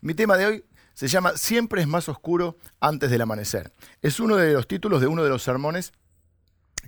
Mi 0.00 0.14
tema 0.14 0.36
de 0.36 0.46
hoy 0.46 0.64
se 0.94 1.08
llama 1.08 1.36
Siempre 1.36 1.80
es 1.80 1.88
más 1.88 2.08
oscuro 2.08 2.56
antes 2.78 3.10
del 3.10 3.20
amanecer. 3.20 3.72
Es 4.00 4.20
uno 4.20 4.36
de 4.36 4.52
los 4.52 4.68
títulos 4.68 5.00
de 5.00 5.08
uno 5.08 5.24
de 5.24 5.30
los 5.30 5.42
sermones 5.42 5.92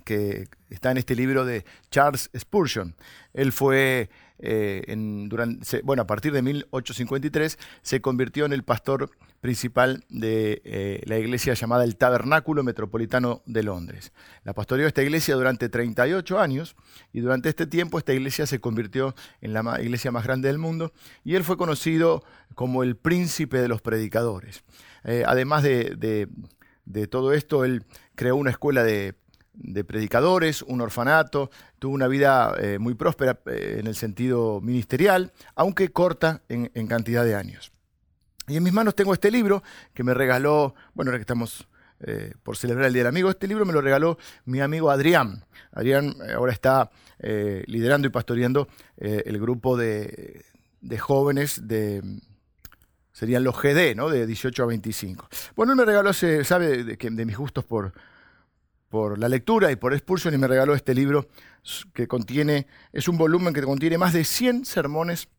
que 0.03 0.47
está 0.69 0.91
en 0.91 0.97
este 0.97 1.15
libro 1.15 1.45
de 1.45 1.65
Charles 1.89 2.29
Spurgeon. 2.37 2.95
Él 3.33 3.51
fue, 3.51 4.09
eh, 4.39 4.83
durante, 5.27 5.81
bueno, 5.81 6.03
a 6.03 6.07
partir 6.07 6.31
de 6.33 6.41
1853, 6.41 7.57
se 7.81 8.01
convirtió 8.01 8.45
en 8.45 8.53
el 8.53 8.63
pastor 8.63 9.11
principal 9.41 10.05
de 10.09 10.61
eh, 10.63 11.01
la 11.05 11.17
iglesia 11.17 11.53
llamada 11.55 11.83
el 11.83 11.97
Tabernáculo 11.97 12.63
Metropolitano 12.63 13.41
de 13.45 13.63
Londres. 13.63 14.13
La 14.43 14.53
pastoreó 14.53 14.87
esta 14.87 15.01
iglesia 15.01 15.35
durante 15.35 15.67
38 15.67 16.39
años 16.39 16.75
y 17.11 17.21
durante 17.21 17.49
este 17.49 17.65
tiempo 17.65 17.97
esta 17.97 18.13
iglesia 18.13 18.45
se 18.45 18.59
convirtió 18.59 19.15
en 19.41 19.53
la 19.53 19.81
iglesia 19.81 20.11
más 20.11 20.23
grande 20.23 20.47
del 20.47 20.59
mundo 20.59 20.93
y 21.23 21.35
él 21.35 21.43
fue 21.43 21.57
conocido 21.57 22.23
como 22.53 22.83
el 22.83 22.95
príncipe 22.95 23.59
de 23.59 23.67
los 23.67 23.81
predicadores. 23.81 24.63
Eh, 25.03 25.23
además 25.25 25.63
de, 25.63 26.27
de 26.85 27.07
todo 27.07 27.33
esto, 27.33 27.65
él 27.65 27.83
creó 28.15 28.35
una 28.35 28.51
escuela 28.51 28.83
de 28.83 29.15
de 29.53 29.83
predicadores, 29.83 30.61
un 30.61 30.81
orfanato, 30.81 31.51
tuvo 31.79 31.93
una 31.93 32.07
vida 32.07 32.53
eh, 32.59 32.79
muy 32.79 32.95
próspera 32.95 33.39
eh, 33.45 33.77
en 33.79 33.87
el 33.87 33.95
sentido 33.95 34.61
ministerial, 34.61 35.33
aunque 35.55 35.91
corta 35.91 36.41
en, 36.49 36.69
cantidad 36.87 37.25
de 37.25 37.35
años. 37.35 37.71
Y 38.47 38.57
en 38.57 38.63
mis 38.63 38.73
manos 38.73 38.95
tengo 38.95 39.13
este 39.13 39.31
libro 39.31 39.63
que 39.93 40.03
me 40.03 40.13
regaló, 40.13 40.73
bueno, 40.93 41.09
ahora 41.09 41.19
que 41.19 41.23
estamos 41.23 41.67
eh, 41.99 42.33
por 42.43 42.57
celebrar 42.57 42.87
el 42.87 42.93
Día 42.93 43.01
del 43.01 43.09
Amigo, 43.09 43.29
este 43.29 43.47
libro 43.47 43.65
me 43.65 43.73
lo 43.73 43.81
regaló 43.81 44.17
mi 44.45 44.61
amigo 44.61 44.89
Adrián. 44.89 45.45
Adrián 45.71 46.15
ahora 46.35 46.51
está 46.51 46.89
liderando 47.67 48.07
y 48.07 48.09
pastoreando 48.09 48.67
el 48.97 49.39
grupo 49.39 49.77
de, 49.77 50.43
jóvenes 50.99 51.67
de, 51.67 52.01
serían 53.11 53.43
los 53.43 53.55
GD, 53.55 53.95
¿no? 53.95 54.09
De 54.09 54.25
18 54.25 54.63
a 54.63 54.65
25. 54.65 55.29
Bueno, 55.55 55.73
él 55.73 55.77
me 55.77 55.85
regaló, 55.85 56.13
sabe 56.13 56.83
de, 56.83 56.97
de 56.97 57.25
mis 57.25 57.37
gustos 57.37 57.63
por, 57.63 57.93
por 58.91 59.17
la 59.17 59.29
lectura 59.29 59.71
y 59.71 59.77
por 59.77 59.93
Expulsion 59.93 60.33
y 60.33 60.37
me 60.37 60.47
regaló 60.47 60.75
este 60.75 60.93
libro 60.93 61.29
que 61.93 62.07
contiene, 62.07 62.67
es 62.91 63.07
un 63.07 63.17
volumen 63.17 63.53
que 63.53 63.63
contiene 63.63 63.97
más 63.97 64.11
de 64.11 64.25
100 64.25 64.65
sermones 64.65 65.29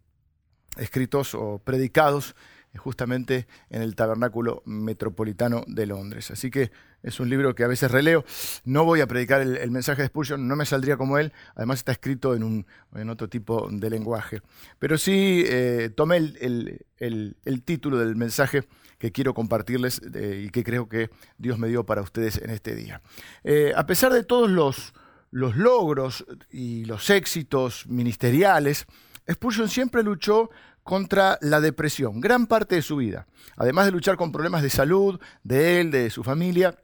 escritos 0.78 1.34
o 1.34 1.60
predicados 1.62 2.34
justamente 2.78 3.46
en 3.70 3.82
el 3.82 3.94
Tabernáculo 3.94 4.62
Metropolitano 4.64 5.64
de 5.66 5.86
Londres. 5.86 6.30
Así 6.30 6.50
que 6.50 6.70
es 7.02 7.20
un 7.20 7.28
libro 7.28 7.54
que 7.54 7.64
a 7.64 7.68
veces 7.68 7.90
releo. 7.90 8.24
No 8.64 8.84
voy 8.84 9.00
a 9.00 9.06
predicar 9.06 9.40
el, 9.40 9.70
mensaje 9.70 10.02
de 10.02 10.08
Spurgeon, 10.08 10.46
no 10.46 10.56
me 10.56 10.66
saldría 10.66 10.96
como 10.96 11.18
él. 11.18 11.32
Además 11.54 11.80
está 11.80 11.92
escrito 11.92 12.34
en, 12.34 12.42
un, 12.42 12.66
en 12.94 13.10
otro 13.10 13.28
tipo 13.28 13.68
de 13.70 13.90
lenguaje. 13.90 14.40
Pero 14.78 14.96
sí 14.98 15.44
eh, 15.46 15.90
tomé 15.94 16.16
el, 16.16 16.86
el, 16.98 17.62
título 17.64 17.98
del 17.98 18.16
mensaje 18.16 18.64
que 18.98 19.12
quiero 19.12 19.34
compartirles 19.34 20.00
y 20.04 20.50
que 20.50 20.62
creo 20.62 20.88
que 20.88 21.10
Dios 21.38 21.58
me 21.58 21.68
dio 21.68 21.84
para 21.84 22.02
ustedes 22.02 22.38
en 22.38 22.50
este 22.50 22.74
día. 22.74 23.00
Eh, 23.42 23.72
a 23.76 23.86
pesar 23.86 24.12
de 24.12 24.22
todos 24.22 24.48
los, 24.48 24.94
los 25.30 25.56
logros 25.56 26.24
y 26.50 26.84
los 26.84 27.10
éxitos 27.10 27.86
ministeriales, 27.88 28.86
Spurgeon 29.30 29.68
siempre 29.68 30.02
luchó 30.02 30.50
contra 30.82 31.38
la 31.40 31.60
depresión, 31.60 32.20
gran 32.20 32.46
parte 32.46 32.74
de 32.74 32.82
su 32.82 32.96
vida. 32.96 33.26
Además 33.56 33.86
de 33.86 33.92
luchar 33.92 34.16
con 34.16 34.32
problemas 34.32 34.62
de 34.62 34.70
salud, 34.70 35.20
de 35.44 35.80
él, 35.80 35.90
de 35.90 36.10
su 36.10 36.24
familia, 36.24 36.76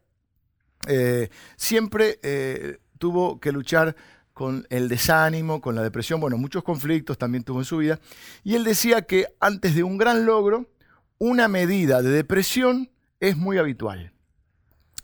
eh, 0.87 1.31
siempre 1.57 2.21
eh, 2.23 2.79
tuvo 2.99 3.41
que 3.41 3.53
luchar 3.53 3.97
con 4.33 4.67
el 4.71 4.89
desánimo, 4.89 5.61
con 5.61 5.75
la 5.75 5.83
depresión, 5.83 6.21
bueno, 6.21 6.39
muchos 6.39 6.63
conflictos 6.63 7.19
también 7.19 7.43
tuvo 7.43 7.59
en 7.59 7.65
su 7.65 7.79
vida. 7.79 7.99
Y 8.45 8.55
él 8.55 8.63
decía 8.63 9.03
que 9.03 9.27
antes 9.41 9.75
de 9.75 9.83
un 9.83 9.99
gran 9.99 10.27
logro, 10.27 10.71
una 11.19 11.49
medida 11.49 12.03
de 12.03 12.11
depresión 12.11 12.91
es 13.19 13.37
muy 13.37 13.59
habitual. 13.59 14.13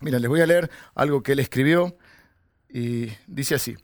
Mira, 0.01 0.21
les 0.21 0.29
voy 0.29 0.41
a 0.41 0.47
leer 0.47 0.71
algo 0.95 1.25
que 1.25 1.33
él 1.33 1.41
escribió 1.41 1.97
y 2.69 3.09
dice 3.27 3.57
así. 3.57 3.77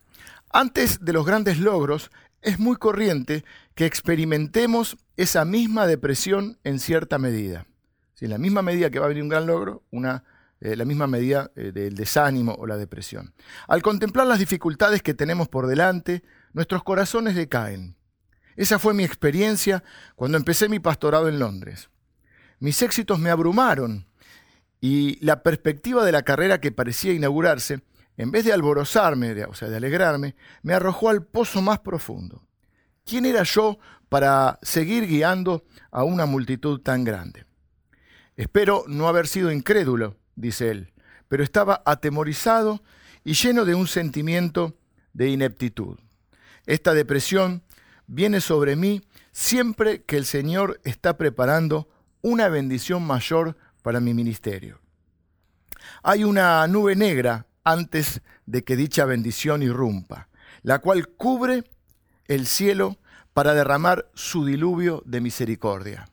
Antes 0.52 1.04
de 1.04 1.12
los 1.12 1.26
grandes 1.26 1.58
logros, 1.58 2.10
es 2.42 2.58
muy 2.58 2.76
corriente 2.76 3.44
que 3.74 3.86
experimentemos 3.86 4.96
esa 5.16 5.44
misma 5.44 5.86
depresión 5.86 6.58
en 6.64 6.78
cierta 6.78 7.18
medida. 7.18 7.66
Si 8.14 8.26
en 8.26 8.30
la 8.30 8.38
misma 8.38 8.62
medida 8.62 8.90
que 8.90 8.98
va 8.98 9.06
a 9.06 9.08
venir 9.08 9.22
un 9.22 9.28
gran 9.28 9.46
logro, 9.46 9.82
una, 9.90 10.24
eh, 10.60 10.76
la 10.76 10.84
misma 10.84 11.06
medida 11.06 11.50
eh, 11.56 11.72
del 11.72 11.94
desánimo 11.94 12.54
o 12.58 12.66
la 12.66 12.76
depresión. 12.76 13.34
Al 13.66 13.82
contemplar 13.82 14.26
las 14.26 14.38
dificultades 14.38 15.02
que 15.02 15.14
tenemos 15.14 15.48
por 15.48 15.66
delante, 15.66 16.22
nuestros 16.52 16.82
corazones 16.82 17.34
decaen. 17.34 17.96
Esa 18.56 18.78
fue 18.78 18.92
mi 18.92 19.04
experiencia 19.04 19.82
cuando 20.16 20.36
empecé 20.36 20.68
mi 20.68 20.80
pastorado 20.80 21.28
en 21.28 21.38
Londres. 21.38 21.88
Mis 22.58 22.82
éxitos 22.82 23.18
me 23.18 23.30
abrumaron 23.30 24.06
y 24.80 25.24
la 25.24 25.42
perspectiva 25.42 26.04
de 26.04 26.12
la 26.12 26.22
carrera 26.22 26.60
que 26.60 26.72
parecía 26.72 27.12
inaugurarse, 27.12 27.82
en 28.20 28.30
vez 28.30 28.44
de 28.44 28.52
alborozarme, 28.52 29.44
o 29.44 29.54
sea, 29.54 29.70
de 29.70 29.78
alegrarme, 29.78 30.36
me 30.62 30.74
arrojó 30.74 31.08
al 31.08 31.24
pozo 31.24 31.62
más 31.62 31.78
profundo. 31.78 32.42
¿Quién 33.06 33.24
era 33.24 33.44
yo 33.44 33.78
para 34.10 34.58
seguir 34.60 35.06
guiando 35.06 35.64
a 35.90 36.04
una 36.04 36.26
multitud 36.26 36.82
tan 36.82 37.02
grande? 37.02 37.46
Espero 38.36 38.84
no 38.86 39.08
haber 39.08 39.26
sido 39.26 39.50
incrédulo, 39.50 40.18
dice 40.36 40.70
él, 40.70 40.92
pero 41.28 41.42
estaba 41.42 41.82
atemorizado 41.86 42.82
y 43.24 43.32
lleno 43.32 43.64
de 43.64 43.74
un 43.74 43.86
sentimiento 43.86 44.76
de 45.14 45.30
ineptitud. 45.30 45.98
Esta 46.66 46.92
depresión 46.92 47.62
viene 48.06 48.42
sobre 48.42 48.76
mí 48.76 49.00
siempre 49.32 50.02
que 50.02 50.18
el 50.18 50.26
Señor 50.26 50.78
está 50.84 51.16
preparando 51.16 51.88
una 52.20 52.50
bendición 52.50 53.02
mayor 53.02 53.56
para 53.80 53.98
mi 53.98 54.12
ministerio. 54.12 54.78
Hay 56.02 56.22
una 56.22 56.66
nube 56.66 56.94
negra 56.96 57.46
antes 57.64 58.22
de 58.46 58.64
que 58.64 58.76
dicha 58.76 59.04
bendición 59.04 59.62
irrumpa, 59.62 60.28
la 60.62 60.78
cual 60.78 61.08
cubre 61.08 61.64
el 62.26 62.46
cielo 62.46 62.98
para 63.32 63.54
derramar 63.54 64.10
su 64.14 64.44
diluvio 64.44 65.02
de 65.06 65.20
misericordia. 65.20 66.08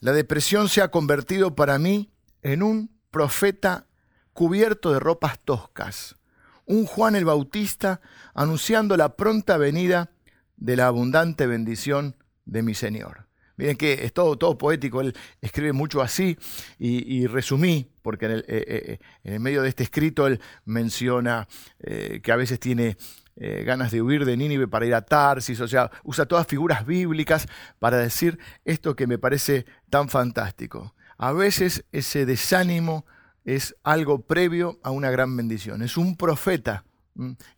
La 0.00 0.12
depresión 0.12 0.68
se 0.68 0.80
ha 0.80 0.90
convertido 0.90 1.54
para 1.54 1.78
mí 1.78 2.10
en 2.42 2.62
un 2.62 2.90
profeta 3.10 3.86
cubierto 4.32 4.92
de 4.92 5.00
ropas 5.00 5.38
toscas, 5.44 6.16
un 6.64 6.86
Juan 6.86 7.16
el 7.16 7.24
Bautista 7.24 8.00
anunciando 8.32 8.96
la 8.96 9.16
pronta 9.16 9.56
venida 9.56 10.10
de 10.56 10.76
la 10.76 10.86
abundante 10.86 11.46
bendición 11.46 12.16
de 12.44 12.62
mi 12.62 12.74
Señor. 12.74 13.26
Miren 13.56 13.76
que 13.76 14.04
es 14.04 14.14
todo, 14.14 14.38
todo 14.38 14.56
poético, 14.56 15.00
él 15.02 15.14
escribe 15.40 15.72
mucho 15.72 16.00
así 16.00 16.38
y, 16.78 17.26
resumí, 17.26 17.89
porque 18.02 18.26
en 18.26 18.32
el, 18.32 18.40
eh, 18.40 18.44
eh, 18.48 18.64
eh, 18.68 18.98
en 19.24 19.34
el, 19.34 19.40
medio 19.40 19.62
de 19.62 19.68
este 19.68 19.82
escrito 19.82 20.26
él 20.26 20.40
menciona 20.64 21.46
que 21.78 22.32
a 22.32 22.36
veces 22.36 22.60
tiene 22.60 22.96
ganas 23.36 23.90
de 23.90 24.02
huir 24.02 24.24
de 24.24 24.36
Nínive 24.36 24.68
para 24.68 24.84
ir 24.84 24.94
a 24.94 25.02
Tarsis, 25.02 25.60
o 25.60 25.68
sea, 25.68 25.90
usa 26.04 26.26
todas 26.26 26.46
figuras 26.46 26.84
bíblicas 26.84 27.46
para 27.78 27.96
decir 27.96 28.38
esto 28.64 28.94
que 28.94 29.06
me 29.06 29.18
parece 29.18 29.64
tan 29.88 30.08
fantástico. 30.08 30.94
A 31.16 31.32
veces 31.32 31.84
ese 31.92 32.26
desánimo 32.26 33.06
es 33.44 33.76
algo 33.82 34.26
previo 34.26 34.78
a 34.82 34.90
una 34.90 35.10
gran 35.10 35.34
bendición, 35.36 35.82
es 35.82 35.96
un 35.96 36.16
profeta 36.16 36.84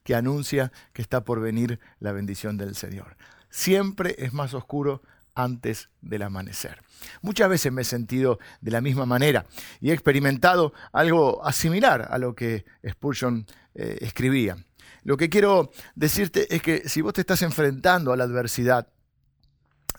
que 0.04 0.14
anuncia 0.14 0.72
que 0.92 1.02
está 1.02 1.24
por 1.24 1.40
venir 1.40 1.80
la 1.98 2.12
bendición 2.12 2.56
del 2.56 2.74
Señor. 2.74 3.16
Siempre 3.50 4.14
es 4.18 4.32
más 4.32 4.54
oscuro 4.54 5.02
antes 5.34 5.88
del 6.00 6.22
amanecer. 6.22 6.82
Muchas 7.20 7.48
veces 7.48 7.72
me 7.72 7.82
he 7.82 7.84
sentido 7.84 8.38
de 8.60 8.70
la 8.70 8.80
misma 8.80 9.06
manera 9.06 9.46
y 9.80 9.90
he 9.90 9.92
experimentado 9.92 10.72
algo 10.92 11.42
similar 11.52 12.08
a 12.10 12.18
lo 12.18 12.34
que 12.34 12.64
Spurgeon 12.88 13.46
eh, 13.74 13.98
escribía. 14.00 14.56
Lo 15.04 15.16
que 15.16 15.28
quiero 15.28 15.72
decirte 15.94 16.54
es 16.54 16.62
que 16.62 16.88
si 16.88 17.00
vos 17.00 17.12
te 17.14 17.22
estás 17.22 17.42
enfrentando 17.42 18.12
a 18.12 18.16
la 18.16 18.24
adversidad, 18.24 18.88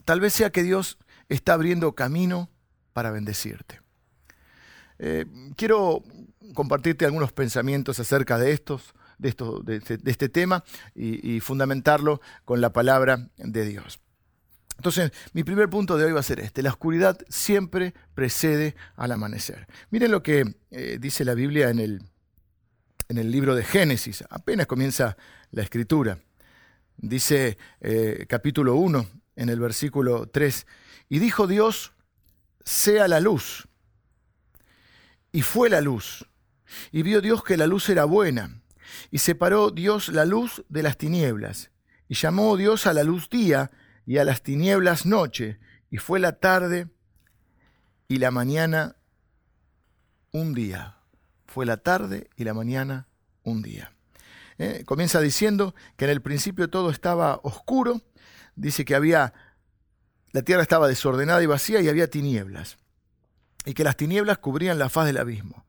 tal 0.06 0.20
vez 0.20 0.34
sea 0.34 0.52
que 0.52 0.64
Dios 0.64 0.98
está 1.30 1.54
abriendo 1.54 1.94
camino 1.94 2.50
para 2.94 3.12
bendecirte. 3.12 3.82
Eh, 5.00 5.26
quiero 5.58 6.04
compartirte 6.54 7.06
algunos 7.06 7.34
pensamientos 7.34 8.00
acerca 8.00 8.38
de 8.38 8.52
estos, 8.52 8.94
de, 9.18 9.30
esto, 9.30 9.60
de, 9.62 9.78
este, 9.78 10.00
este 10.06 10.30
tema 10.30 10.64
y 10.96 11.40
fundamentarlo 11.40 12.22
con 12.46 12.62
la 12.62 12.72
palabra 12.72 13.30
de 13.38 13.66
Dios. 13.66 14.03
Entonces, 14.78 15.12
mi 15.34 15.44
primer 15.44 15.70
punto 15.70 15.98
de 15.98 16.06
hoy 16.06 16.12
va 16.12 16.20
a 16.20 16.24
ser 16.24 16.40
este. 16.40 16.62
La 16.62 16.72
oscuridad 16.72 17.18
siempre 17.30 17.94
precede 18.16 18.76
al 18.96 19.12
amanecer. 19.12 19.68
Miren 19.92 20.12
lo 20.12 20.24
que 20.24 20.56
eh, 20.72 20.98
dice 21.00 21.26
la 21.26 21.36
Biblia 21.36 21.70
en 21.70 21.80
el, 21.80 22.02
en 23.08 23.18
el 23.18 23.32
libro 23.32 23.56
de 23.56 23.64
Génesis. 23.64 24.24
Apenas 24.30 24.68
comienza 24.68 25.18
la 25.52 25.62
escritura. 25.62 26.20
Dice 26.98 27.58
eh, 27.82 28.26
capítulo 28.28 28.76
1, 28.76 29.08
en 29.36 29.50
el 29.50 29.60
versículo 29.60 30.28
3. 30.28 30.66
Y 31.10 31.20
dijo 31.20 31.48
Dios, 31.48 31.94
sea 32.64 33.08
la 33.08 33.20
luz. 33.20 33.68
Y 35.32 35.42
fue 35.42 35.70
la 35.70 35.82
luz. 35.82 36.28
Y 36.92 37.04
vio 37.04 37.22
Dios 37.22 37.44
que 37.44 37.58
la 37.58 37.68
luz 37.68 37.90
era 37.90 38.06
buena. 38.06 38.62
Y 39.12 39.20
separó 39.20 39.72
Dios 39.72 40.10
la 40.10 40.26
luz 40.26 40.64
de 40.70 40.84
las 40.84 40.98
tinieblas. 40.98 41.72
Y 42.08 42.16
llamó 42.16 42.58
Dios 42.58 42.86
a 42.88 42.94
la 42.94 43.04
luz 43.04 43.30
día 43.30 43.72
y 44.06 44.18
a 44.18 44.24
las 44.24 44.42
tinieblas 44.42 45.06
noche, 45.06 45.60
y 45.90 45.98
fue 45.98 46.20
la 46.20 46.40
tarde 46.40 46.88
y 48.08 48.18
la 48.18 48.32
mañana 48.32 48.96
un 50.32 50.54
día. 50.54 50.98
Fue 51.46 51.66
la 51.66 51.78
tarde 51.78 52.30
y 52.36 52.44
la 52.44 52.54
mañana 52.54 53.08
un 53.44 53.62
día. 53.62 53.94
Eh, 54.58 54.84
comienza 54.86 55.20
diciendo 55.22 55.76
que 55.98 56.06
en 56.06 56.12
el 56.12 56.22
principio 56.22 56.70
todo 56.70 56.90
estaba 56.90 57.40
oscuro, 57.44 58.02
dice 58.56 58.86
que 58.86 58.96
había, 58.96 59.34
la 60.32 60.42
tierra 60.42 60.62
estaba 60.62 60.88
desordenada 60.88 61.42
y 61.44 61.48
vacía 61.48 61.82
y 61.82 61.90
había 61.90 62.10
tinieblas, 62.10 62.78
y 63.66 63.74
que 63.74 63.84
las 63.84 63.98
tinieblas 63.98 64.40
cubrían 64.40 64.80
la 64.80 64.90
faz 64.90 65.06
del 65.06 65.18
abismo. 65.18 65.66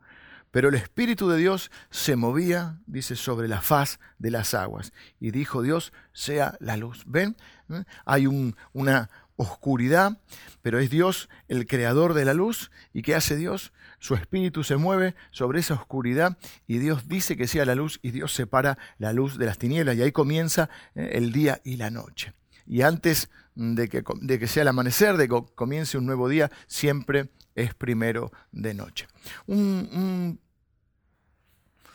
Pero 0.54 0.68
el 0.68 0.76
Espíritu 0.76 1.28
de 1.28 1.36
Dios 1.36 1.72
se 1.90 2.14
movía, 2.14 2.78
dice, 2.86 3.16
sobre 3.16 3.48
la 3.48 3.60
faz 3.60 3.98
de 4.18 4.30
las 4.30 4.54
aguas. 4.54 4.92
Y 5.18 5.32
dijo 5.32 5.62
Dios, 5.62 5.92
sea 6.12 6.56
la 6.60 6.76
luz. 6.76 7.02
¿Ven? 7.06 7.36
¿Eh? 7.70 7.84
Hay 8.04 8.26
una 8.26 9.10
oscuridad, 9.36 10.18
pero 10.62 10.78
es 10.78 10.90
Dios 10.90 11.28
el 11.48 11.66
creador 11.66 12.14
de 12.14 12.24
la 12.24 12.34
luz. 12.34 12.70
¿Y 12.92 13.02
qué 13.02 13.14
hace 13.14 13.36
Dios? 13.36 13.72
Su 13.98 14.14
Espíritu 14.14 14.64
se 14.64 14.76
mueve 14.76 15.14
sobre 15.30 15.60
esa 15.60 15.74
oscuridad 15.74 16.36
y 16.66 16.78
Dios 16.78 17.08
dice 17.08 17.36
que 17.36 17.46
sea 17.46 17.64
la 17.64 17.74
luz 17.74 17.98
y 18.02 18.10
Dios 18.10 18.32
separa 18.32 18.78
la 18.98 19.12
luz 19.12 19.38
de 19.38 19.46
las 19.46 19.58
tinieblas. 19.58 19.96
Y 19.96 20.02
ahí 20.02 20.12
comienza 20.12 20.68
¿eh? 20.94 21.10
el 21.14 21.32
día 21.32 21.60
y 21.64 21.76
la 21.76 21.90
noche. 21.90 22.32
Y 22.66 22.82
antes 22.82 23.30
de 23.54 23.88
que, 23.88 24.02
de 24.20 24.38
que 24.38 24.46
sea 24.46 24.62
el 24.62 24.68
amanecer, 24.68 25.16
de 25.16 25.28
que 25.28 25.44
comience 25.54 25.98
un 25.98 26.06
nuevo 26.06 26.28
día, 26.28 26.50
siempre 26.66 27.30
es 27.54 27.74
primero 27.74 28.32
de 28.52 28.74
noche. 28.74 29.06
un, 29.46 30.38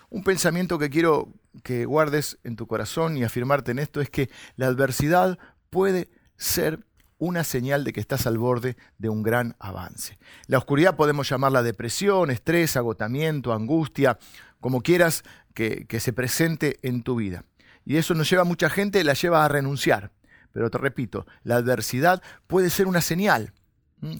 un 0.10 0.24
pensamiento 0.24 0.80
que 0.80 0.90
quiero 0.90 1.34
que 1.64 1.86
guardes 1.86 2.40
en 2.44 2.56
tu 2.56 2.68
corazón 2.68 3.18
y 3.18 3.24
afirmarte 3.24 3.72
en 3.72 3.80
esto 3.80 4.02
es 4.02 4.10
que 4.10 4.30
la 4.56 4.68
adversidad 4.68 5.38
puede 5.70 6.10
ser 6.38 6.86
una 7.18 7.44
señal 7.44 7.84
de 7.84 7.94
que 7.94 8.00
estás 8.00 8.26
al 8.26 8.38
borde 8.38 8.78
de 8.98 9.10
un 9.10 9.24
gran 9.24 9.56
avance. 9.60 10.18
La 10.48 10.58
oscuridad 10.58 10.96
podemos 10.96 11.30
llamarla 11.30 11.62
depresión, 11.62 12.32
estrés, 12.32 12.78
agotamiento, 12.78 13.54
angustia, 13.54 14.18
como 14.62 14.82
quieras 14.82 15.24
que, 15.54 15.86
se 16.00 16.14
presente 16.14 16.78
en 16.82 17.04
tu 17.04 17.16
vida. 17.16 17.44
Y 17.86 17.98
eso 17.98 18.14
nos 18.14 18.30
lleva 18.30 18.44
a 18.44 18.46
mucha 18.46 18.70
gente, 18.70 19.04
la 19.04 19.14
lleva 19.14 19.44
a 19.44 19.48
renunciar. 19.50 20.12
Pero 20.54 20.70
te 20.70 20.78
repito, 20.78 21.28
la 21.44 21.58
adversidad 21.58 22.24
puede 22.48 22.70
ser 22.70 22.88
una 22.88 23.02
señal 23.02 23.54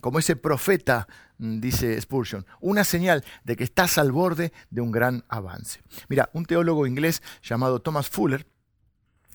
como 0.02 0.20
ese 0.20 0.36
profeta, 0.36 1.08
dice 1.38 2.00
Spurgeon, 2.02 2.46
una 2.60 2.84
señal 2.84 3.24
de 3.46 3.56
que 3.56 3.64
estás 3.64 3.98
al 3.98 4.12
borde 4.12 4.52
de 4.70 4.82
un 4.82 4.92
gran 4.92 5.24
avance. 5.30 5.82
Mira, 6.10 6.30
un 6.34 6.46
teólogo 6.46 6.86
inglés 6.86 7.24
llamado 7.42 7.80
Thomas 7.80 8.10
Fuller, 8.10 8.46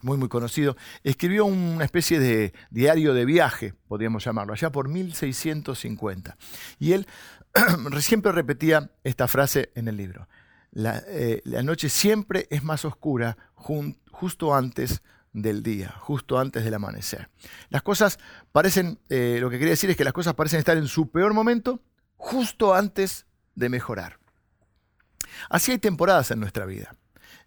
muy 0.04 0.16
muy 0.16 0.28
conocido, 0.28 0.76
escribió 1.02 1.46
una 1.46 1.84
especie 1.84 2.20
de 2.20 2.52
diario 2.70 3.14
de 3.14 3.24
viaje, 3.24 3.74
podríamos 3.88 4.24
llamarlo, 4.24 4.52
allá 4.52 4.70
por 4.70 4.88
1650. 4.88 6.36
Y 6.78 6.92
él 6.92 7.06
siempre 8.00 8.32
repetía 8.32 8.90
esta 9.02 9.26
frase 9.26 9.70
en 9.74 9.88
el 9.88 9.96
libro. 9.96 10.28
La, 10.70 11.02
eh, 11.06 11.42
noche 11.62 11.88
siempre 11.88 12.46
es 12.50 12.62
más 12.62 12.84
oscura 12.84 13.36
justo 13.54 14.54
antes 14.54 15.02
del 15.32 15.62
día, 15.62 15.94
justo 15.98 16.38
antes 16.38 16.64
del 16.64 16.74
amanecer. 16.74 17.30
Las 17.70 17.82
cosas 17.82 18.18
parecen, 18.52 18.98
eh, 19.08 19.38
lo 19.40 19.50
que 19.50 19.58
quería 19.58 19.72
decir 19.72 19.90
es 19.90 19.96
que 19.96 20.04
las 20.04 20.12
cosas 20.12 20.34
parecen 20.34 20.58
estar 20.58 20.76
en 20.76 20.86
su 20.86 21.10
peor 21.10 21.32
momento 21.32 21.80
justo 22.16 22.74
antes 22.74 23.26
de 23.54 23.68
mejorar. 23.68 24.18
Así 25.48 25.72
hay 25.72 25.78
temporadas 25.78 26.30
en 26.30 26.40
nuestra 26.40 26.66
vida, 26.66 26.94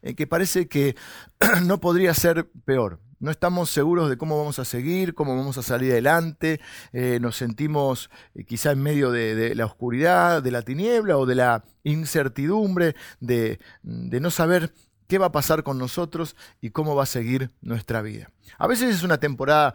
en 0.07 0.15
que 0.15 0.25
parece 0.25 0.67
que 0.67 0.95
no 1.63 1.79
podría 1.79 2.13
ser 2.13 2.49
peor. 2.65 2.99
No 3.19 3.31
estamos 3.31 3.71
seguros 3.71 4.09
de 4.09 4.17
cómo 4.17 4.37
vamos 4.37 4.59
a 4.59 4.65
seguir, 4.65 5.15
cómo 5.15 5.35
vamos 5.35 5.57
a 5.57 5.63
salir 5.63 5.91
adelante, 5.91 6.61
eh, 6.93 7.17
nos 7.19 7.35
sentimos 7.35 8.09
eh, 8.35 8.43
quizá 8.45 8.71
en 8.71 8.81
medio 8.81 9.11
de, 9.11 9.55
la 9.55 9.65
oscuridad, 9.65 10.43
de 10.43 10.51
la 10.51 10.61
tiniebla 10.61 11.17
o 11.17 11.25
de 11.25 11.35
la 11.35 11.65
incertidumbre, 11.83 12.95
de, 13.19 13.59
no 13.81 14.29
saber 14.29 14.71
qué 15.07 15.17
va 15.17 15.27
a 15.27 15.31
pasar 15.31 15.63
con 15.63 15.77
nosotros 15.77 16.35
y 16.61 16.69
cómo 16.69 16.95
va 16.95 17.03
a 17.03 17.07
seguir 17.07 17.51
nuestra 17.61 18.01
vida. 18.01 18.29
A 18.59 18.67
veces 18.67 18.95
es 18.95 19.03
una 19.03 19.19
temporada 19.19 19.73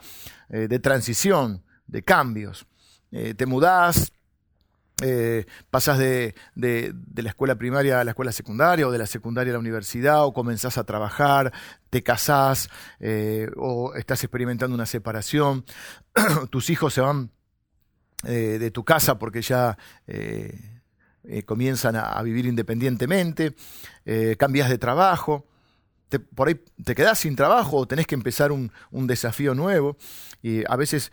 eh, 0.48 0.68
de 0.68 0.78
transición, 0.78 1.64
de 1.86 2.02
cambios. 2.02 2.66
Eh, 3.10 3.34
te 3.34 3.46
mudás, 3.46 4.12
eh, 5.02 5.46
pasas 5.70 5.98
de, 5.98 6.34
la 6.54 7.28
escuela 7.28 7.56
primaria 7.56 8.00
a 8.00 8.04
la 8.04 8.12
escuela 8.12 8.32
secundaria 8.32 8.86
o 8.86 8.90
de 8.90 8.98
la 8.98 9.06
secundaria 9.06 9.52
a 9.52 9.54
la 9.54 9.60
universidad 9.60 10.24
o 10.24 10.32
comenzás 10.32 10.78
a 10.78 10.84
trabajar, 10.84 11.52
te 11.90 12.02
casás 12.02 12.68
o 13.56 13.94
estás 13.94 14.24
experimentando 14.24 14.74
una 14.74 14.86
separación, 14.86 15.64
tus 16.50 16.70
hijos 16.70 16.94
se 16.94 17.00
van 17.00 17.30
de 18.22 18.70
tu 18.70 18.84
casa 18.84 19.18
porque 19.18 19.42
ya 19.42 19.76
eh, 21.24 21.44
comienzan 21.44 21.94
a, 21.94 22.20
vivir 22.22 22.46
independientemente, 22.46 23.54
eh, 24.04 24.34
cambias 24.36 24.68
de 24.68 24.76
trabajo, 24.76 25.46
por 26.34 26.48
ahí 26.48 26.60
te 26.82 26.96
quedas 26.96 27.20
sin 27.20 27.36
trabajo 27.36 27.76
o 27.76 27.86
tenés 27.86 28.08
que 28.08 28.16
empezar 28.16 28.50
un, 28.50 28.72
desafío 29.06 29.54
nuevo. 29.54 29.96
Y 30.42 30.64
a 30.68 30.74
veces 30.74 31.12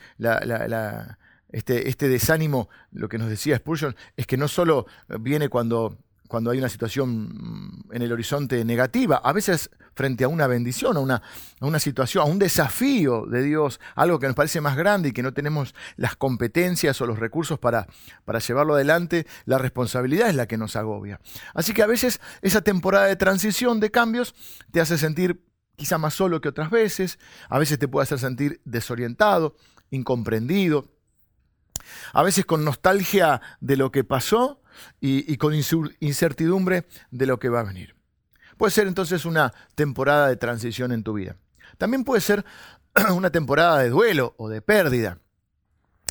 este, 1.51 1.90
este 1.90 2.07
desánimo, 2.07 2.69
lo 2.92 3.10
que 3.10 3.18
nos 3.18 3.30
decía 3.30 3.57
Spurgeon, 3.57 3.96
es 4.18 4.28
que 4.28 4.38
no 4.38 4.48
solo 4.48 4.86
viene 5.19 5.50
cuando 5.50 5.98
cuando 6.30 6.51
hay 6.51 6.60
una 6.60 6.69
situación 6.69 7.28
mm, 7.28 7.92
en 7.92 8.01
el 8.04 8.13
horizonte 8.13 8.63
negativa, 8.63 9.18
a 9.18 9.34
veces 9.34 9.72
frente 9.96 10.24
a 10.24 10.28
una 10.28 10.46
bendición, 10.46 10.96
a 10.96 11.00
una, 11.00 11.24
una, 11.60 11.80
situación, 11.80 12.24
a 12.24 12.28
un 12.30 12.38
desafío 12.38 13.25
de 13.25 13.42
Dios, 13.42 13.81
algo 13.96 14.19
que 14.19 14.28
nos 14.28 14.36
parece 14.36 14.62
más 14.62 14.78
grande 14.78 15.10
y 15.10 15.12
que 15.12 15.24
no 15.24 15.34
tenemos 15.34 15.74
las 15.98 16.16
competencias 16.16 17.01
o 17.01 17.07
los 17.07 17.18
recursos 17.18 17.57
para, 17.57 17.88
para 18.25 18.38
llevarlo 18.38 18.75
adelante, 18.75 19.25
la 19.46 19.57
responsabilidad 19.57 20.30
es 20.30 20.36
la 20.36 20.48
que 20.48 20.57
nos 20.57 20.75
agobia. 20.75 21.19
Así 21.56 21.74
que 21.74 21.81
a 21.81 21.88
veces 21.88 22.22
esa 22.44 22.62
temporada 22.62 23.07
de 23.07 23.16
transición, 23.16 23.80
de 23.80 23.90
cambios, 23.90 24.36
te 24.72 24.81
hace 24.81 25.00
sentir 25.00 25.44
quizá 25.75 25.98
más 25.98 26.13
solo 26.13 26.42
que 26.42 26.50
otras 26.50 26.69
veces, 26.69 27.18
a 27.50 27.57
veces 27.57 27.80
te 27.80 27.88
puede 27.88 28.04
hacer 28.04 28.19
sentir 28.19 28.62
desorientado, 28.66 29.56
incomprendido, 29.90 30.92
a 32.13 32.24
veces 32.24 32.45
con 32.45 32.65
nostalgia 32.65 33.41
de 33.59 33.77
lo 33.77 33.91
que 33.91 34.03
pasó 34.03 34.62
y, 35.00 35.38
con 35.38 35.53
incertidumbre 36.00 36.88
de 37.12 37.25
lo 37.25 37.39
que 37.39 37.50
va 37.50 37.62
a 37.62 37.63
venir. 37.63 37.95
Puede 38.57 38.71
ser 38.71 38.88
entonces 38.88 39.25
una 39.25 39.53
temporada 39.75 40.27
de 40.27 40.36
transición 40.36 40.91
en 40.91 41.03
tu 41.03 41.13
vida. 41.13 41.38
También 41.77 42.03
puede 42.03 42.21
ser 42.21 42.45
una 43.13 43.30
temporada 43.31 43.80
de 43.80 43.89
duelo 43.89 44.36
o 44.38 44.50
de 44.50 44.62
pérdida, 44.62 45.19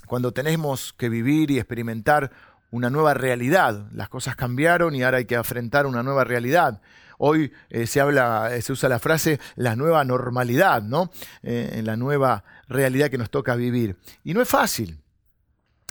cuando 0.06 0.32
tenemos 0.32 0.94
que 0.94 1.08
vivir 1.08 1.50
y 1.50 1.58
experimentar 1.58 2.32
una 2.70 2.90
nueva 2.90 3.14
realidad. 3.14 3.86
Las 3.92 4.08
cosas 4.08 4.36
cambiaron 4.36 4.94
y 4.94 5.02
ahora 5.02 5.18
hay 5.18 5.26
que 5.26 5.34
enfrentar 5.34 5.86
una 5.86 6.02
nueva 6.02 6.24
realidad. 6.24 6.80
Hoy 7.18 7.52
eh, 7.68 7.86
se 7.86 8.00
habla, 8.00 8.54
eh, 8.54 8.62
se 8.62 8.72
usa 8.72 8.88
la 8.88 8.98
frase 8.98 9.40
la 9.56 9.76
nueva 9.76 10.04
normalidad, 10.04 10.82
¿no? 10.82 11.10
Eh, 11.42 11.82
la 11.84 11.96
nueva 11.96 12.44
realidad 12.68 13.10
que 13.10 13.18
nos 13.18 13.30
toca 13.30 13.56
vivir. 13.56 13.96
Y 14.24 14.34
no 14.34 14.40
es 14.40 14.48
fácil. 14.48 15.02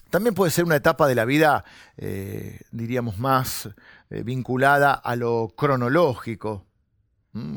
También 0.10 0.34
puede 0.34 0.52
ser 0.52 0.64
una 0.64 0.76
etapa 0.76 1.08
de 1.08 1.16
la 1.16 1.26
vida, 1.26 1.66
eh, 1.98 2.62
diríamos, 2.72 3.18
más 3.18 3.70
eh, 4.10 4.24
vinculada 4.24 4.94
a 4.94 5.16
lo 5.16 5.54
cronológico 5.56 6.66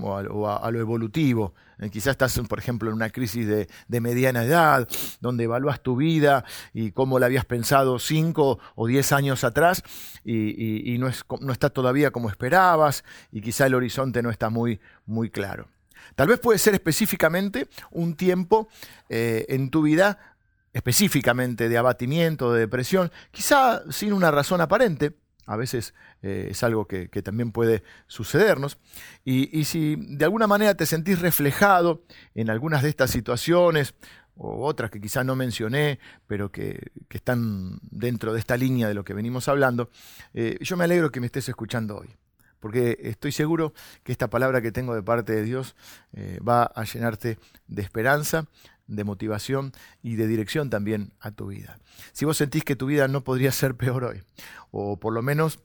o, 0.02 0.48
a, 0.48 0.70
lo 0.70 0.80
evolutivo. 0.80 1.54
Eh, 1.78 1.90
quizás 1.90 2.12
estás, 2.12 2.38
por 2.48 2.58
ejemplo, 2.58 2.90
en 2.90 2.96
una 2.96 3.10
crisis 3.10 3.46
de, 3.46 4.00
mediana 4.00 4.44
edad, 4.44 4.88
donde 5.20 5.44
evalúas 5.44 5.80
tu 5.80 5.96
vida 5.96 6.44
y 6.74 6.90
cómo 6.90 7.18
la 7.18 7.26
habías 7.26 7.44
pensado 7.44 7.98
cinco 7.98 8.58
o 8.74 8.86
diez 8.86 9.12
años 9.12 9.44
atrás 9.44 9.82
y, 10.24 10.96
no, 10.98 11.08
es, 11.08 11.24
no, 11.40 11.52
está 11.52 11.70
todavía 11.70 12.10
como 12.10 12.28
esperabas 12.28 13.04
y 13.30 13.40
quizá 13.40 13.66
el 13.66 13.74
horizonte 13.74 14.22
no 14.22 14.30
está 14.30 14.50
muy, 14.50 14.80
muy 15.06 15.30
claro. 15.30 15.68
Tal 16.16 16.26
vez 16.26 16.40
puede 16.40 16.58
ser 16.58 16.74
específicamente 16.74 17.68
un 17.92 18.16
tiempo 18.16 18.68
en 19.08 19.70
tu 19.70 19.82
vida 19.82 20.18
específicamente 20.72 21.68
de 21.68 21.78
abatimiento, 21.78 22.52
de 22.52 22.60
depresión, 22.60 23.10
quizá 23.30 23.82
sin 23.90 24.12
una 24.12 24.30
razón 24.30 24.60
aparente, 24.60 25.14
a 25.46 25.56
veces 25.56 25.94
eh, 26.22 26.48
es 26.50 26.62
algo 26.62 26.86
que, 26.86 27.08
también 27.22 27.50
puede 27.50 27.82
sucedernos, 28.06 28.78
y, 29.24 29.64
si 29.64 29.96
de 29.96 30.24
alguna 30.24 30.46
manera 30.46 30.76
te 30.76 30.86
sentís 30.86 31.20
reflejado 31.20 32.04
en 32.34 32.50
algunas 32.50 32.82
de 32.82 32.88
estas 32.88 33.10
situaciones, 33.10 33.94
o 34.36 34.64
otras 34.64 34.90
que 34.90 35.00
quizá 35.00 35.24
no 35.24 35.36
mencioné, 35.36 35.98
pero 36.26 36.50
que, 36.50 36.92
están 37.10 37.80
dentro 37.82 38.32
de 38.32 38.38
esta 38.38 38.56
línea 38.56 38.88
de 38.88 38.94
lo 38.94 39.04
que 39.04 39.12
venimos 39.12 39.48
hablando, 39.48 39.90
eh, 40.34 40.56
yo 40.60 40.76
me 40.76 40.84
alegro 40.84 41.10
que 41.10 41.20
me 41.20 41.26
estés 41.26 41.48
escuchando 41.48 41.98
hoy. 41.98 42.16
Porque 42.60 42.98
estoy 43.02 43.32
seguro 43.32 43.72
que 44.04 44.12
esta 44.12 44.28
palabra 44.28 44.60
que 44.60 44.70
tengo 44.70 44.94
de 44.94 45.02
parte 45.02 45.32
de 45.32 45.42
Dios 45.42 45.74
eh, 46.12 46.38
va 46.46 46.64
a 46.64 46.84
llenarte 46.84 47.38
de 47.66 47.82
esperanza, 47.82 48.46
de 48.90 49.04
motivación 49.04 49.72
y 50.02 50.16
de 50.16 50.26
dirección 50.26 50.68
también 50.68 51.14
a 51.20 51.30
tu 51.30 51.46
vida. 51.46 51.78
Si 52.12 52.24
vos 52.24 52.36
sentís 52.36 52.64
que 52.64 52.76
tu 52.76 52.86
vida 52.86 53.08
no 53.08 53.24
podría 53.24 53.52
ser 53.52 53.76
peor 53.76 54.04
hoy, 54.04 54.22
o 54.70 54.98
por 54.98 55.12
lo 55.12 55.22
menos 55.22 55.60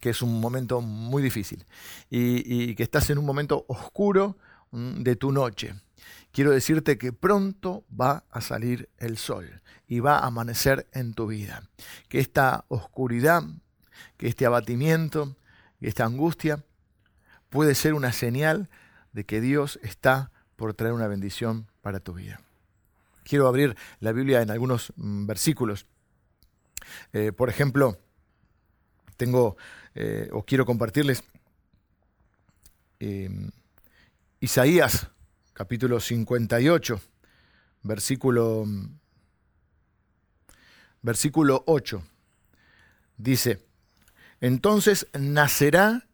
que 0.00 0.10
es 0.10 0.22
un 0.22 0.40
momento 0.40 0.80
muy 0.80 1.22
difícil 1.22 1.66
y, 2.08 2.74
que 2.76 2.82
estás 2.84 3.10
en 3.10 3.18
un 3.18 3.26
momento 3.26 3.64
oscuro 3.68 4.38
mm, 4.70 5.02
de 5.02 5.16
tu 5.16 5.32
noche, 5.32 5.74
quiero 6.30 6.52
decirte 6.52 6.96
que 6.96 7.12
pronto 7.12 7.84
va 7.88 8.24
a 8.30 8.40
salir 8.40 8.88
el 8.98 9.18
sol 9.18 9.60
y 9.88 10.00
va 10.00 10.18
a 10.18 10.26
amanecer 10.26 10.86
en 10.92 11.14
tu 11.14 11.26
vida. 11.26 11.64
Que 12.08 12.20
esta 12.20 12.64
oscuridad, 12.68 13.42
que 14.16 14.28
este 14.28 14.46
abatimiento, 14.46 15.36
que 15.80 15.88
esta 15.88 16.04
angustia 16.04 16.64
puede 17.48 17.74
ser 17.74 17.94
una 17.94 18.12
señal 18.12 18.68
de 19.12 19.24
que 19.24 19.40
Dios 19.40 19.80
está 19.82 20.30
por 20.58 20.74
traer 20.74 20.92
una 20.92 21.06
bendición 21.06 21.68
para 21.82 22.00
tu 22.00 22.14
vida. 22.14 22.40
Quiero 23.22 23.46
abrir 23.46 23.76
la 24.00 24.10
Biblia 24.10 24.42
en 24.42 24.50
algunos 24.50 24.92
mm, 24.96 25.24
versículos. 25.24 25.86
Eh, 27.12 27.30
por 27.30 27.48
ejemplo, 27.48 27.96
tengo 29.16 29.56
eh, 29.94 30.28
o 30.32 30.42
quiero 30.42 30.66
compartirles 30.66 31.22
em, 32.98 33.52
Isaías 34.40 35.06
capítulo 35.52 36.00
58, 36.00 37.00
versículo, 37.84 38.66
versículo 41.02 41.62
8. 41.66 42.02
Dice, 43.16 43.64
entonces 44.40 45.06
nacerá 45.12 46.08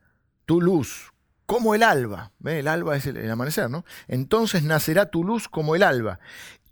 tu 0.45 0.61
luz 0.61 1.14
como 1.47 1.75
el 1.75 1.83
alba. 1.83 2.33
El 2.45 2.69
alba 2.69 2.97
es 2.97 3.07
el, 3.07 3.31
amanecer, 3.31 3.71
¿no? 3.71 3.85
Entonces 4.09 4.63
nacerá 4.63 5.11
tu 5.11 5.25
luz 5.25 5.49
como 5.49 5.77
el 5.77 5.83
alba, 5.83 6.21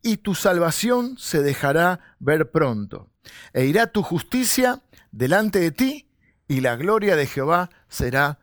y 0.03 0.19
tu 0.19 0.35
salvación 0.35 1.17
se 1.19 1.43
dejará 1.43 2.01
ver 2.19 2.51
pronto. 2.51 3.09
E 3.53 3.67
irá 3.67 3.87
tu 3.87 4.03
justicia 4.03 4.83
delante 5.11 5.61
de 5.61 5.71
ti, 5.71 6.09
y 6.49 6.61
la 6.61 6.77
gloria 6.77 7.17
de 7.17 7.27
Jehová 7.27 7.71
será 7.89 8.39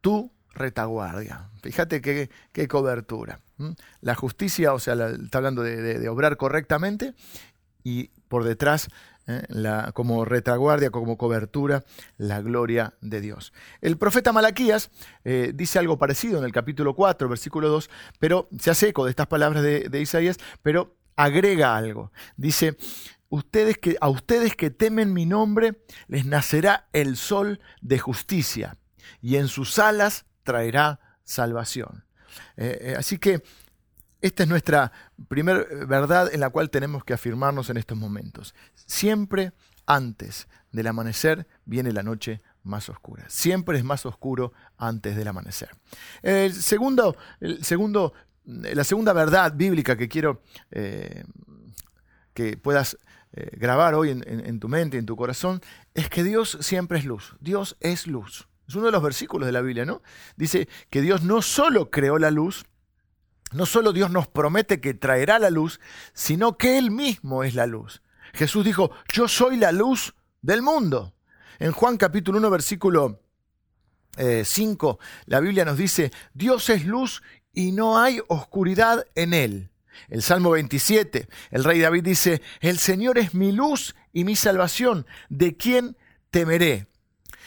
tu 0.00 0.32
retaguardia. 0.54 1.50
Fíjate 1.62 2.00
qué, 2.00 2.30
qué 2.52 2.68
cobertura. 2.68 3.40
La 4.00 4.14
justicia, 4.14 4.72
o 4.74 4.78
sea, 4.78 4.94
está 4.94 5.38
hablando 5.38 5.62
de, 5.62 6.08
obrar 6.08 6.36
correctamente 6.36 7.14
y 7.84 8.08
por 8.28 8.44
detrás, 8.44 8.88
¿eh? 9.26 9.42
la, 9.48 9.92
como 9.92 10.24
retaguardia, 10.24 10.90
como 10.90 11.16
cobertura, 11.16 11.84
la 12.16 12.40
gloria 12.40 12.94
de 13.00 13.20
Dios. 13.20 13.52
El 13.80 13.96
profeta 13.98 14.32
Malaquías 14.32 14.90
eh, 15.24 15.52
dice 15.54 15.78
algo 15.78 15.98
parecido 15.98 16.38
en 16.38 16.44
el 16.44 16.52
capítulo 16.52 16.94
4, 16.94 17.28
versículo 17.28 17.68
2, 17.68 17.90
pero 18.18 18.48
se 18.58 18.70
hace 18.70 18.88
eco 18.88 19.04
de 19.04 19.10
estas 19.10 19.26
palabras 19.26 19.62
de, 19.62 20.00
Isaías, 20.00 20.38
pero 20.62 20.96
agrega 21.16 21.76
algo. 21.76 22.12
Dice, 22.36 22.76
ustedes 23.28 23.78
que, 23.78 23.96
a 24.00 24.08
ustedes 24.08 24.56
que 24.56 24.70
temen 24.70 25.12
mi 25.12 25.26
nombre, 25.26 25.82
les 26.08 26.26
nacerá 26.26 26.88
el 26.92 27.16
sol 27.16 27.60
de 27.80 27.98
justicia, 27.98 28.76
y 29.20 29.36
en 29.36 29.48
sus 29.48 29.78
alas 29.78 30.26
traerá 30.42 31.00
salvación. 31.24 32.04
Eh, 32.56 32.94
así 32.96 33.18
que 33.18 33.42
esta 34.22 34.44
es 34.44 34.48
nuestra 34.48 34.92
primera 35.28 35.64
verdad 35.86 36.32
en 36.32 36.40
la 36.40 36.50
cual 36.50 36.70
tenemos 36.70 37.04
que 37.04 37.12
afirmarnos 37.12 37.68
en 37.70 37.76
estos 37.76 37.98
momentos. 37.98 38.54
Siempre 38.74 39.52
antes 39.84 40.48
del 40.70 40.86
amanecer 40.86 41.46
viene 41.64 41.92
la 41.92 42.02
noche 42.02 42.40
más 42.62 42.88
oscura. 42.88 43.24
Siempre 43.28 43.76
es 43.76 43.84
más 43.84 44.06
oscuro 44.06 44.52
antes 44.78 45.16
del 45.16 45.28
amanecer. 45.28 45.70
El 46.22 46.54
segundo, 46.54 47.16
la 47.60 48.84
segunda 48.84 49.12
verdad 49.12 49.52
bíblica 49.54 49.96
que 49.96 50.08
quiero 50.08 50.42
eh, 50.70 51.24
que 52.32 52.56
puedas 52.56 52.96
grabar 53.52 53.94
hoy 53.94 54.10
en, 54.10 54.22
en 54.26 54.60
tu 54.60 54.68
mente, 54.68 54.98
en 54.98 55.06
tu 55.06 55.16
corazón, 55.16 55.62
es 55.94 56.10
que 56.10 56.22
Dios 56.22 56.58
siempre 56.60 56.98
es 56.98 57.06
luz. 57.06 57.34
Dios 57.40 57.78
es 57.80 58.06
luz. 58.06 58.46
Es 58.68 58.74
uno 58.74 58.86
de 58.86 58.92
los 58.92 59.02
versículos 59.02 59.46
de 59.46 59.52
la 59.52 59.62
Biblia, 59.62 59.84
¿no? 59.84 60.02
Dice 60.36 60.68
que 60.90 61.00
Dios 61.00 61.22
no 61.22 61.42
solo 61.42 61.90
creó 61.90 62.18
la 62.18 62.30
luz, 62.30 62.64
no 63.52 63.66
solo 63.66 63.92
Dios 63.92 64.10
nos 64.10 64.28
promete 64.28 64.80
que 64.80 64.94
traerá 64.94 65.38
la 65.38 65.50
luz, 65.50 65.80
sino 66.12 66.56
que 66.56 66.78
Él 66.78 66.90
mismo 66.90 67.44
es 67.44 67.54
la 67.54 67.66
luz. 67.66 68.02
Jesús 68.32 68.64
dijo, 68.64 68.90
yo 69.12 69.28
soy 69.28 69.56
la 69.56 69.72
luz 69.72 70.14
del 70.40 70.62
mundo. 70.62 71.14
En 71.58 71.72
Juan 71.72 71.96
capítulo 71.96 72.38
1, 72.38 72.50
versículo 72.50 73.20
5, 74.44 74.98
eh, 75.00 75.04
la 75.26 75.40
Biblia 75.40 75.64
nos 75.64 75.78
dice, 75.78 76.12
Dios 76.34 76.68
es 76.70 76.84
luz 76.84 77.22
y 77.52 77.72
no 77.72 77.98
hay 77.98 78.20
oscuridad 78.28 79.06
en 79.14 79.34
Él. 79.34 79.70
El 80.08 80.22
Salmo 80.22 80.50
27, 80.50 81.28
el 81.50 81.64
rey 81.64 81.80
David 81.80 82.04
dice, 82.04 82.42
el 82.60 82.78
Señor 82.78 83.18
es 83.18 83.34
mi 83.34 83.52
luz 83.52 83.94
y 84.12 84.24
mi 84.24 84.36
salvación, 84.36 85.06
¿de 85.28 85.56
quién 85.56 85.96
temeré? 86.30 86.86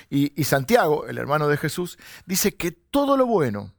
Y, 0.09 0.43
Santiago, 0.43 1.07
el 1.07 1.17
hermano 1.17 1.47
de 1.47 1.57
Jesús, 1.57 1.97
dice 2.25 2.55
que 2.55 2.71
todo 2.71 3.17
lo 3.17 3.25
bueno, 3.25 3.73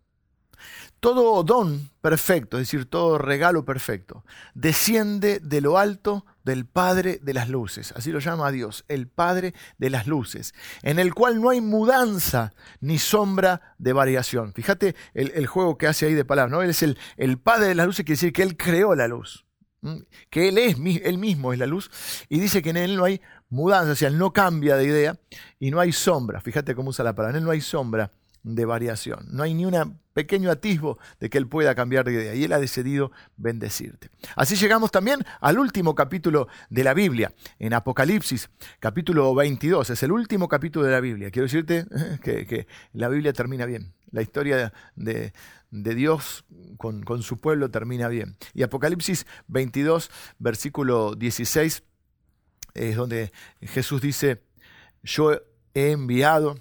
todo 1.06 1.44
don 1.44 1.92
perfecto, 2.00 2.56
es 2.56 2.62
decir, 2.62 2.90
todo 2.90 3.16
regalo 3.16 3.64
perfecto, 3.64 4.24
desciende 4.54 5.38
de 5.38 5.60
lo 5.60 5.78
alto 5.78 6.26
del 6.42 6.66
Padre 6.66 7.20
de 7.22 7.32
las 7.32 7.48
Luces. 7.48 7.92
Así 7.92 8.10
lo 8.10 8.18
llama 8.18 8.50
Dios, 8.50 8.84
el 8.88 9.06
Padre 9.06 9.54
de 9.78 9.88
las 9.88 10.08
Luces, 10.08 10.52
en 10.82 10.98
el 10.98 11.14
cual 11.14 11.40
no 11.40 11.50
hay 11.50 11.60
mudanza 11.60 12.52
ni 12.80 12.98
sombra 12.98 13.76
de 13.78 13.92
variación. 13.92 14.52
Fíjate 14.52 14.96
el, 15.14 15.46
juego 15.46 15.78
que 15.78 15.86
hace 15.86 16.06
ahí 16.06 16.14
de 16.14 16.24
palabras, 16.24 16.50
¿no? 16.50 16.60
Él 16.60 16.70
es 16.70 16.82
el, 16.82 17.38
Padre 17.38 17.68
de 17.68 17.76
las 17.76 17.86
Luces, 17.86 18.04
quiere 18.04 18.16
decir 18.16 18.32
que 18.32 18.42
Él 18.42 18.56
creó 18.56 18.96
la 18.96 19.06
luz 19.06 19.46
que 20.30 20.48
Él 20.48 20.58
es, 20.58 20.74
Él 21.04 21.18
mismo 21.18 21.52
es 21.52 21.60
la 21.60 21.66
luz, 21.66 21.88
y 22.28 22.40
dice 22.40 22.60
que 22.62 22.70
en 22.70 22.78
Él 22.78 22.96
no 22.96 23.04
hay 23.04 23.20
mudanza, 23.48 23.92
o 23.92 23.94
sea, 23.94 24.08
Él 24.08 24.18
no 24.18 24.32
cambia 24.32 24.76
de 24.76 24.86
idea 24.86 25.20
y 25.60 25.70
no 25.70 25.78
hay 25.78 25.92
sombra, 25.92 26.40
fíjate 26.40 26.74
cómo 26.74 26.90
usa 26.90 27.04
la 27.04 27.14
palabra, 27.14 27.36
en 27.38 27.42
Él 27.42 27.44
no 27.44 27.52
hay 27.52 27.60
sombra 27.60 28.10
de 28.46 28.64
variación, 28.64 29.26
no 29.30 29.42
hay 29.42 29.54
ni 29.54 29.64
un 29.64 29.98
pequeño 30.12 30.52
atisbo 30.52 30.98
de 31.18 31.28
que 31.28 31.36
Él 31.36 31.48
pueda 31.48 31.74
cambiar 31.74 32.04
de 32.04 32.12
idea, 32.12 32.34
y 32.36 32.44
Él 32.44 32.52
ha 32.52 32.60
decidido 32.60 33.10
bendecirte. 33.36 34.08
Así 34.36 34.54
llegamos 34.54 34.92
también 34.92 35.24
al 35.40 35.58
último 35.58 35.96
capítulo 35.96 36.46
de 36.70 36.84
la 36.84 36.94
Biblia, 36.94 37.34
en 37.58 37.74
Apocalipsis, 37.74 38.48
capítulo 38.78 39.34
22, 39.34 39.90
es 39.90 40.02
el 40.04 40.12
último 40.12 40.48
capítulo 40.48 40.86
de 40.86 40.92
la 40.92 41.00
Biblia. 41.00 41.32
Quiero 41.32 41.46
decirte 41.46 41.86
que, 42.22 42.68
la 42.92 43.08
Biblia 43.08 43.32
termina 43.32 43.66
bien, 43.66 43.92
la 44.12 44.22
historia 44.22 44.72
de, 44.94 45.32
de 45.72 45.94
Dios 45.96 46.44
con, 46.76 47.02
con, 47.02 47.24
su 47.24 47.38
pueblo 47.38 47.72
termina 47.72 48.06
bien. 48.06 48.36
Y 48.54 48.62
Apocalipsis 48.62 49.26
22, 49.48 50.08
versículo 50.38 51.16
16, 51.16 51.82
es 52.74 52.96
donde 52.96 53.32
Jesús 53.60 54.00
dice, 54.00 54.40
yo 55.02 55.32
he 55.74 55.90
enviado, 55.90 56.60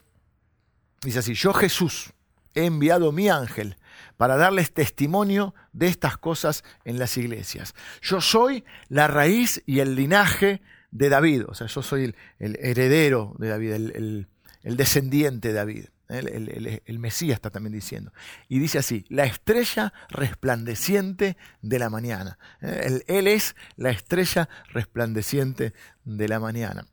dice 1.05 1.19
así, 1.19 1.33
yo 1.33 1.53
Jesús 1.53 2.13
he 2.55 2.65
enviado 2.65 3.11
mi 3.11 3.29
ángel 3.29 3.77
para 4.17 4.37
darles 4.37 4.73
testimonio 4.73 5.53
de 5.73 5.87
estas 5.87 6.17
cosas 6.17 6.63
en 6.83 6.99
las 6.99 7.17
iglesias. 7.17 7.75
Yo 8.01 8.21
soy 8.21 8.63
la 8.87 9.07
raíz 9.07 9.61
y 9.65 9.79
el 9.79 9.95
linaje 9.95 10.61
de 10.91 11.09
David, 11.09 11.43
o 11.47 11.53
sea, 11.53 11.67
yo 11.67 11.81
soy 11.81 12.15
el, 12.39 12.57
heredero 12.61 13.35
de 13.37 13.49
David, 13.49 13.71
el, 13.73 14.27
descendiente 14.63 15.49
de 15.49 15.53
David. 15.53 15.85
El, 16.07 16.99
Mesías 16.99 17.35
está 17.35 17.49
también 17.49 17.73
diciendo. 17.73 18.13
Y 18.47 18.59
dice 18.59 18.77
así, 18.77 19.05
la 19.09 19.25
estrella 19.25 19.91
resplandeciente 20.09 21.35
de 21.61 21.79
la 21.79 21.89
mañana. 21.89 22.37
Él, 22.61 23.27
es 23.27 23.55
la 23.75 23.89
estrella 23.89 24.47
resplandeciente 24.71 25.73
de 26.03 26.27
la 26.27 26.39
mañana. 26.39 26.87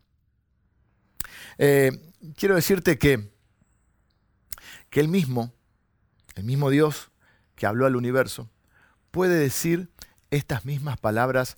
Eh, 1.58 1.92
quiero 2.36 2.54
decirte 2.54 2.98
que, 2.98 3.31
que 4.92 5.00
el 5.00 5.08
mismo, 5.08 5.54
el 6.34 6.44
mismo 6.44 6.68
Dios 6.68 7.10
que 7.54 7.64
habló 7.64 7.86
al 7.86 7.96
universo, 7.96 8.50
puede 9.10 9.36
decir 9.38 9.90
estas 10.30 10.66
mismas 10.66 10.98
palabras 10.98 11.56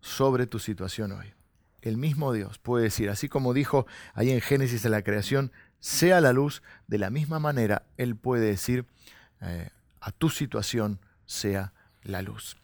sobre 0.00 0.48
tu 0.48 0.58
situación 0.58 1.12
hoy. 1.12 1.32
El 1.80 1.96
mismo 1.96 2.32
Dios 2.32 2.58
puede 2.58 2.82
decir, 2.82 3.08
así 3.08 3.28
como 3.28 3.54
dijo 3.54 3.86
ahí 4.14 4.32
en 4.32 4.40
Génesis 4.40 4.82
de 4.82 4.88
la 4.88 5.02
creación, 5.02 5.52
sea 5.78 6.20
la 6.20 6.32
luz, 6.32 6.64
de 6.88 6.98
la 6.98 7.10
misma 7.10 7.38
manera 7.38 7.86
Él 7.98 8.16
puede 8.16 8.46
decir 8.46 8.84
eh, 9.40 9.70
a 10.00 10.10
tu 10.10 10.28
situación, 10.28 10.98
sea 11.24 11.72
la 12.02 12.20
luz. 12.20 12.56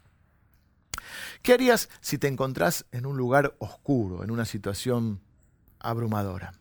¿Qué 1.43 1.53
harías 1.53 1.89
si 2.01 2.19
te 2.19 2.27
encontrás 2.27 2.87
en 2.91 3.07
un 3.07 3.17
lugar 3.17 3.55
oscuro, 3.61 4.25
en 4.25 4.33
una 4.33 4.47
situación 4.47 5.21
abrumadora? 5.79 6.58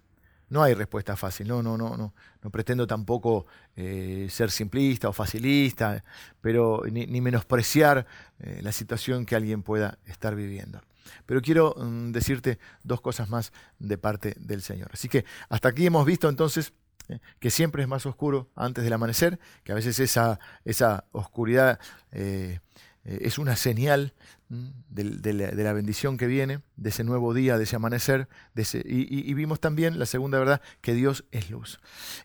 No 0.50 0.64
hay 0.64 0.74
respuesta 0.74 1.16
fácil, 1.18 1.48
no, 1.48 1.62
no, 1.62 1.78
no, 1.78 1.98
no. 1.98 2.14
No 2.42 2.50
pretendo 2.50 2.88
tampoco 2.88 3.48
eh, 3.76 4.28
ser 4.30 4.50
simplista 4.50 5.10
o 5.10 5.14
facilista, 5.14 6.04
pero 6.40 6.84
ni, 6.90 7.20
menospreciar 7.20 8.06
eh, 8.40 8.62
la 8.64 8.72
situación 8.72 9.26
que 9.26 9.36
alguien 9.36 9.62
pueda 9.62 9.98
estar 10.06 10.36
viviendo. 10.36 10.82
Pero 11.26 11.42
quiero 11.42 11.76
mm, 11.78 12.12
decirte 12.12 12.60
dos 12.84 13.02
cosas 13.02 13.30
más 13.30 13.52
de 13.80 13.98
parte 13.98 14.36
del 14.40 14.62
Señor. 14.62 14.90
Así 14.94 15.10
que 15.10 15.26
hasta 15.50 15.70
aquí 15.70 15.86
hemos 15.86 16.06
visto 16.06 16.30
entonces 16.30 16.72
eh, 17.10 17.20
que 17.40 17.50
siempre 17.50 17.82
es 17.82 17.90
más 17.90 18.06
oscuro 18.06 18.50
antes 18.56 18.86
del 18.86 18.94
amanecer, 18.94 19.40
que 19.66 19.74
a 19.74 19.76
veces 19.76 20.00
esa, 20.00 20.40
esa 20.64 21.06
oscuridad 21.12 21.80
es 22.12 23.38
una 23.38 23.56
señal 23.56 24.14
de, 24.50 25.34
la, 25.34 25.74
bendición 25.74 26.18
que 26.18 26.28
viene, 26.28 26.62
de 26.76 26.90
ese 26.90 27.04
nuevo 27.04 27.34
día, 27.34 27.58
de 27.58 27.66
ese 27.66 27.76
amanecer. 27.76 28.28
Y, 28.56 29.34
vimos 29.34 29.60
también 29.60 30.00
la 30.00 30.06
segunda 30.06 30.40
verdad, 30.40 30.62
que 30.82 30.94
Dios 30.94 31.26
es 31.32 31.50
luz. 31.50 31.80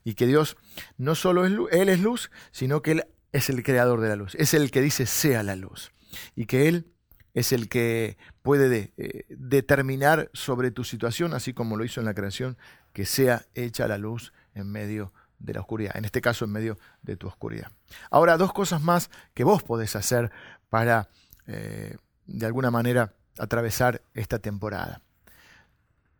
Y 0.04 0.14
que 0.14 0.26
Dios 0.26 0.56
no 0.98 1.14
solo 1.14 1.44
es 1.44 1.52
luz, 1.52 1.70
Él 1.72 1.88
es 1.88 2.00
luz, 2.00 2.30
sino 2.50 2.82
que 2.82 2.92
Él 2.92 3.04
es 3.32 3.48
el 3.50 3.62
creador 3.62 4.00
de 4.00 4.08
la 4.08 4.16
luz, 4.16 4.34
es 4.34 4.54
el 4.54 4.70
que 4.70 4.82
dice 4.82 5.06
sea 5.06 5.42
la 5.42 5.56
luz. 5.56 5.92
y 6.36 6.44
que 6.44 6.68
Él 6.68 6.92
es 7.34 7.52
el 7.52 7.68
que 7.68 8.18
puede 8.42 8.92
eh, 8.96 9.24
determinar 9.30 10.30
sobre 10.34 10.70
tu 10.70 10.84
situación, 10.84 11.32
así 11.34 11.54
como 11.54 11.76
lo 11.76 11.84
hizo 11.84 12.00
en 12.00 12.06
la 12.06 12.14
creación, 12.14 12.58
que 12.92 13.06
sea 13.06 13.46
hecha 13.54 13.88
la 13.88 13.98
luz 13.98 14.32
en 14.54 14.70
medio 14.70 15.12
de 15.38 15.54
la 15.54 15.60
oscuridad, 15.60 15.96
en 15.96 16.04
este 16.04 16.20
caso 16.20 16.44
en 16.44 16.52
medio 16.52 16.78
de 17.02 17.16
tu 17.16 17.26
oscuridad. 17.26 17.70
Ahora, 18.10 18.36
dos 18.36 18.52
cosas 18.52 18.82
más 18.82 19.10
que 19.34 19.44
vos 19.44 19.62
podés 19.62 19.96
hacer 19.96 20.30
para, 20.68 21.08
eh, 21.46 21.96
de 22.26 22.46
alguna 22.46 22.70
manera, 22.70 23.14
atravesar 23.38 24.02
esta 24.14 24.38
temporada. 24.38 25.02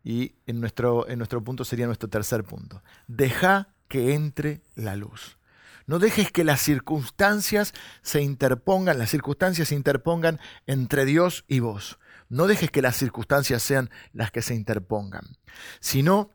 Y 0.03 0.35
en 0.45 0.59
nuestro, 0.59 1.07
en 1.07 1.17
nuestro 1.17 1.43
punto 1.43 1.63
sería 1.63 1.85
nuestro 1.85 2.09
tercer 2.09 2.43
punto. 2.43 2.83
Deja 3.07 3.69
que 3.87 4.13
entre 4.13 4.61
la 4.75 4.95
luz. 4.95 5.37
No 5.85 5.99
dejes 5.99 6.31
que 6.31 6.43
las 6.43 6.61
circunstancias 6.61 7.73
se 8.01 8.21
interpongan, 8.21 8.97
las 8.97 9.09
circunstancias 9.09 9.69
se 9.69 9.75
interpongan 9.75 10.39
entre 10.65 11.05
Dios 11.05 11.45
y 11.47 11.59
vos. 11.59 11.99
No 12.29 12.47
dejes 12.47 12.71
que 12.71 12.81
las 12.81 12.95
circunstancias 12.95 13.61
sean 13.61 13.89
las 14.13 14.31
que 14.31 14.41
se 14.41 14.55
interpongan, 14.55 15.37
sino 15.79 16.31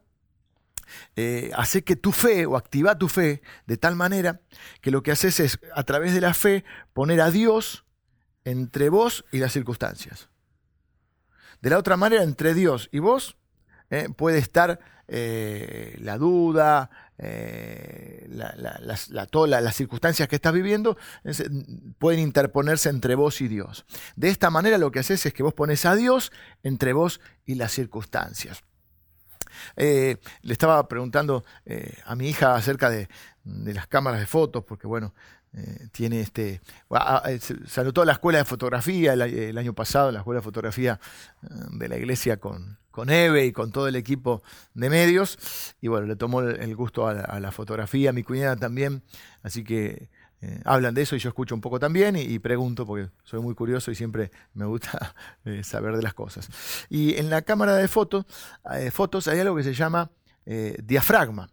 eh, 1.17 1.51
hace 1.57 1.83
que 1.83 1.97
tu 1.97 2.13
fe 2.13 2.47
o 2.47 2.57
activa 2.57 2.99
tu 2.99 3.09
fe 3.09 3.43
de 3.67 3.77
tal 3.77 3.97
manera 3.97 4.41
que 4.81 4.91
lo 4.91 5.03
que 5.03 5.13
haces 5.13 5.41
es 5.41 5.59
a 5.75 5.83
través 5.83 6.15
de 6.15 6.21
la 6.21 6.35
fe 6.35 6.65
poner 6.93 7.21
a 7.21 7.31
Dios 7.31 7.85
entre 8.45 8.88
vos 8.88 9.25
y 9.33 9.38
las 9.38 9.52
circunstancias. 9.52 10.28
De 11.61 11.71
la 11.71 11.78
otra 11.78 11.97
manera, 11.97 12.23
entre 12.23 12.54
Dios 12.54 12.88
y 12.92 13.00
vos 13.00 13.37
eh, 13.90 14.09
puede 14.14 14.38
estar 14.38 14.78
eh, 15.09 15.97
la 16.00 16.18
duda, 16.18 16.90
eh, 17.16 18.26
las, 18.28 19.09
las 19.09 19.75
circunstancias 19.75 20.28
que 20.28 20.37
estás 20.37 20.52
viviendo 20.52 20.99
pueden 21.99 22.21
interponerse 22.21 22.90
entre 22.90 23.14
vos 23.14 23.40
y 23.40 23.49
Dios. 23.49 23.87
De 24.14 24.28
esta 24.28 24.50
manera 24.50 24.78
lo 24.78 24.90
que 24.90 25.00
haces 25.00 25.25
es 25.25 25.33
que 25.33 25.42
vos 25.42 25.54
pones 25.54 25.87
a 25.87 25.97
Dios 25.97 26.33
entre 26.62 26.92
vos 26.92 27.21
y 27.47 27.54
las 27.54 27.73
circunstancias. 27.73 28.62
le 29.76 30.18
estaba 30.42 30.87
preguntando 30.87 31.45
a 32.04 32.14
mi 32.14 32.28
hija 32.28 32.54
acerca 32.54 32.90
de, 32.90 33.09
las 33.45 33.87
cámaras 33.87 34.21
de 34.21 34.26
fotos, 34.26 34.64
porque 34.64 34.87
bueno, 34.87 35.14
eh, 35.59 35.88
tiene 35.91 36.21
este. 36.21 36.61
Se 37.67 37.81
anotó 37.81 38.05
la 38.05 38.12
escuela 38.12 38.38
de 38.38 38.45
fotografía 38.45 39.15
el, 39.15 39.59
año 39.59 39.75
pasado, 39.75 40.12
la 40.12 40.21
escuela 40.21 40.38
de 40.38 40.45
fotografía 40.45 41.00
eh, 41.43 41.47
de 41.73 41.88
la 41.88 41.97
iglesia 41.97 42.37
con, 42.37 42.79
con 42.93 43.11
Eve 43.11 43.47
y 43.47 43.53
con 43.53 43.73
todo 43.73 43.88
el 43.88 43.97
equipo 43.97 44.43
de 44.75 44.88
medios. 44.88 45.37
Y 45.81 45.88
bueno, 45.88 46.07
le 46.07 46.15
tomó 46.15 46.43
el, 46.43 46.77
gusto 46.77 47.09
a 47.09 47.41
la, 47.41 47.50
fotografía, 47.50 48.12
mi 48.12 48.23
cuñada 48.23 48.55
también. 48.55 49.03
Así 49.43 49.65
que 49.65 50.11
eh, 50.43 50.61
hablan 50.65 50.95
de 50.95 51.03
eso 51.03 51.17
y 51.17 51.19
yo 51.19 51.29
escucho 51.29 51.57
un 51.57 51.61
poco 51.61 51.81
también 51.81 52.15
y, 52.15 52.38
pregunto 52.38 52.87
porque 52.87 53.11
soy 53.25 53.41
muy 53.41 53.57
curioso 53.57 53.91
y 53.91 53.97
siempre 53.97 54.31
me 54.55 54.65
gusta 54.65 55.17
saber 55.65 55.97
de 55.97 56.03
las 56.03 56.15
cosas. 56.15 56.49
Y 56.88 57.17
en 57.17 57.31
la 57.31 57.43
cámara 57.43 57.75
de 57.75 57.88
fotos 57.88 58.27
hay 58.65 59.41
algo 59.41 59.57
que 59.57 59.65
se 59.65 59.75
llama 59.75 60.11
diafragma. 60.85 61.50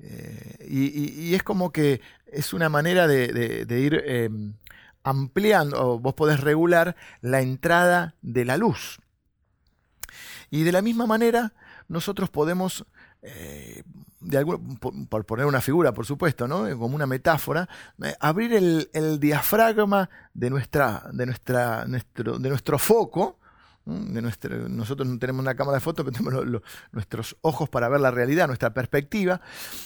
Eh, 0.00 0.66
y, 0.68 1.34
es 1.34 1.42
como 1.42 1.72
que 1.72 2.00
es 2.26 2.52
una 2.52 2.68
manera 2.68 3.06
de, 3.06 3.66
ir 3.70 4.02
em, 4.06 4.54
ampliando, 5.02 5.98
vos 5.98 6.14
podés 6.14 6.40
regular 6.40 6.96
la 7.20 7.40
entrada 7.40 8.14
de 8.22 8.44
la 8.44 8.56
luz. 8.56 8.98
Y 10.50 10.62
de 10.62 10.72
la 10.72 10.82
misma 10.82 11.06
manera, 11.06 11.52
nosotros 11.88 12.30
podemos, 12.30 12.84
eh, 13.22 13.82
por, 15.08 15.26
poner 15.26 15.46
una 15.46 15.60
figura, 15.60 15.92
por 15.92 16.06
supuesto, 16.06 16.48
¿no? 16.48 16.64
como 16.78 16.94
una 16.94 17.06
metáfora, 17.06 17.68
eh, 18.02 18.14
abrir 18.20 18.54
el, 18.54 19.20
diafragma 19.20 20.08
de, 20.32 20.50
nuestra, 20.50 21.04
de, 21.12 21.26
nuestra, 21.26 21.84
de 21.86 22.48
nuestro 22.48 22.78
foco 22.78 23.38
nosotros 23.88 25.08
no 25.08 25.18
tenemos 25.18 25.40
una 25.40 25.54
cámara 25.54 25.76
de 25.76 25.80
fotos, 25.80 26.04
pero 26.04 26.16
tenemos 26.16 26.62
nuestros 26.92 27.36
ojos 27.40 27.68
para 27.68 27.88
ver 27.88 28.00
la 28.00 28.10
realidad, 28.10 28.46
nuestra 28.46 28.74
perspectiva, 28.74 29.40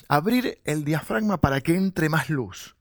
abrir 0.08 0.60
el 0.64 0.84
diafragma 0.84 1.40
para 1.40 1.60
que 1.60 1.76
entre 1.76 2.08
más 2.08 2.28
luz. 2.28 2.76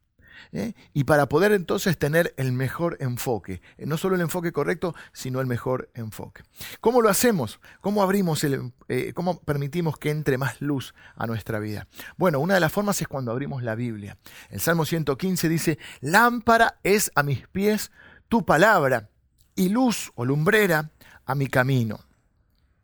¿eh? 0.51 0.73
Y 0.93 1.03
para 1.03 1.27
poder 1.27 1.51
entonces 1.51 1.97
tener 1.97 2.33
el 2.37 2.51
mejor 2.51 2.97
enfoque, 2.99 3.61
eh, 3.77 3.85
no 3.85 3.97
solo 3.97 4.15
el 4.15 4.21
enfoque 4.21 4.51
correcto, 4.51 4.95
sino 5.13 5.39
el 5.41 5.47
mejor 5.47 5.89
enfoque. 5.93 6.43
¿Cómo 6.79 7.01
lo 7.01 7.09
hacemos? 7.09 7.59
¿Cómo 7.81 8.03
abrimos 8.03 8.43
el, 8.43 8.73
eh, 8.87 9.13
cómo 9.13 9.39
permitimos 9.41 9.97
que 9.97 10.09
entre 10.09 10.37
más 10.37 10.61
luz 10.61 10.93
a 11.15 11.27
nuestra 11.27 11.59
vida? 11.59 11.87
Bueno, 12.17 12.39
una 12.39 12.55
de 12.55 12.59
las 12.59 12.71
formas 12.71 13.01
es 13.01 13.07
cuando 13.07 13.31
abrimos 13.31 13.63
la 13.63 13.75
Biblia. 13.75 14.17
El 14.49 14.59
Salmo 14.59 14.85
115 14.85 15.49
dice, 15.49 15.79
lámpara 16.01 16.79
es 16.83 17.11
a 17.15 17.23
mis 17.23 17.47
pies 17.47 17.91
tu 18.27 18.45
palabra 18.45 19.09
y 19.55 19.69
luz 19.69 20.11
o 20.15 20.25
lumbrera 20.25 20.91
a 21.31 21.35
mi 21.35 21.47
camino. 21.47 21.99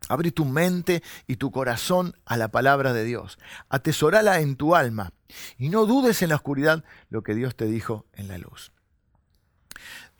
Abrí 0.09 0.31
tu 0.31 0.45
mente 0.45 1.03
y 1.27 1.35
tu 1.35 1.51
corazón 1.51 2.15
a 2.25 2.37
la 2.37 2.47
palabra 2.47 2.93
de 2.93 3.03
Dios. 3.03 3.37
Atesorala 3.69 4.39
en 4.39 4.55
tu 4.55 4.75
alma 4.75 5.11
y 5.57 5.69
no 5.69 5.85
dudes 5.85 6.21
en 6.21 6.29
la 6.29 6.35
oscuridad 6.35 6.83
lo 7.09 7.23
que 7.23 7.35
Dios 7.35 7.55
te 7.55 7.65
dijo 7.65 8.05
en 8.13 8.27
la 8.29 8.37
luz. 8.37 8.71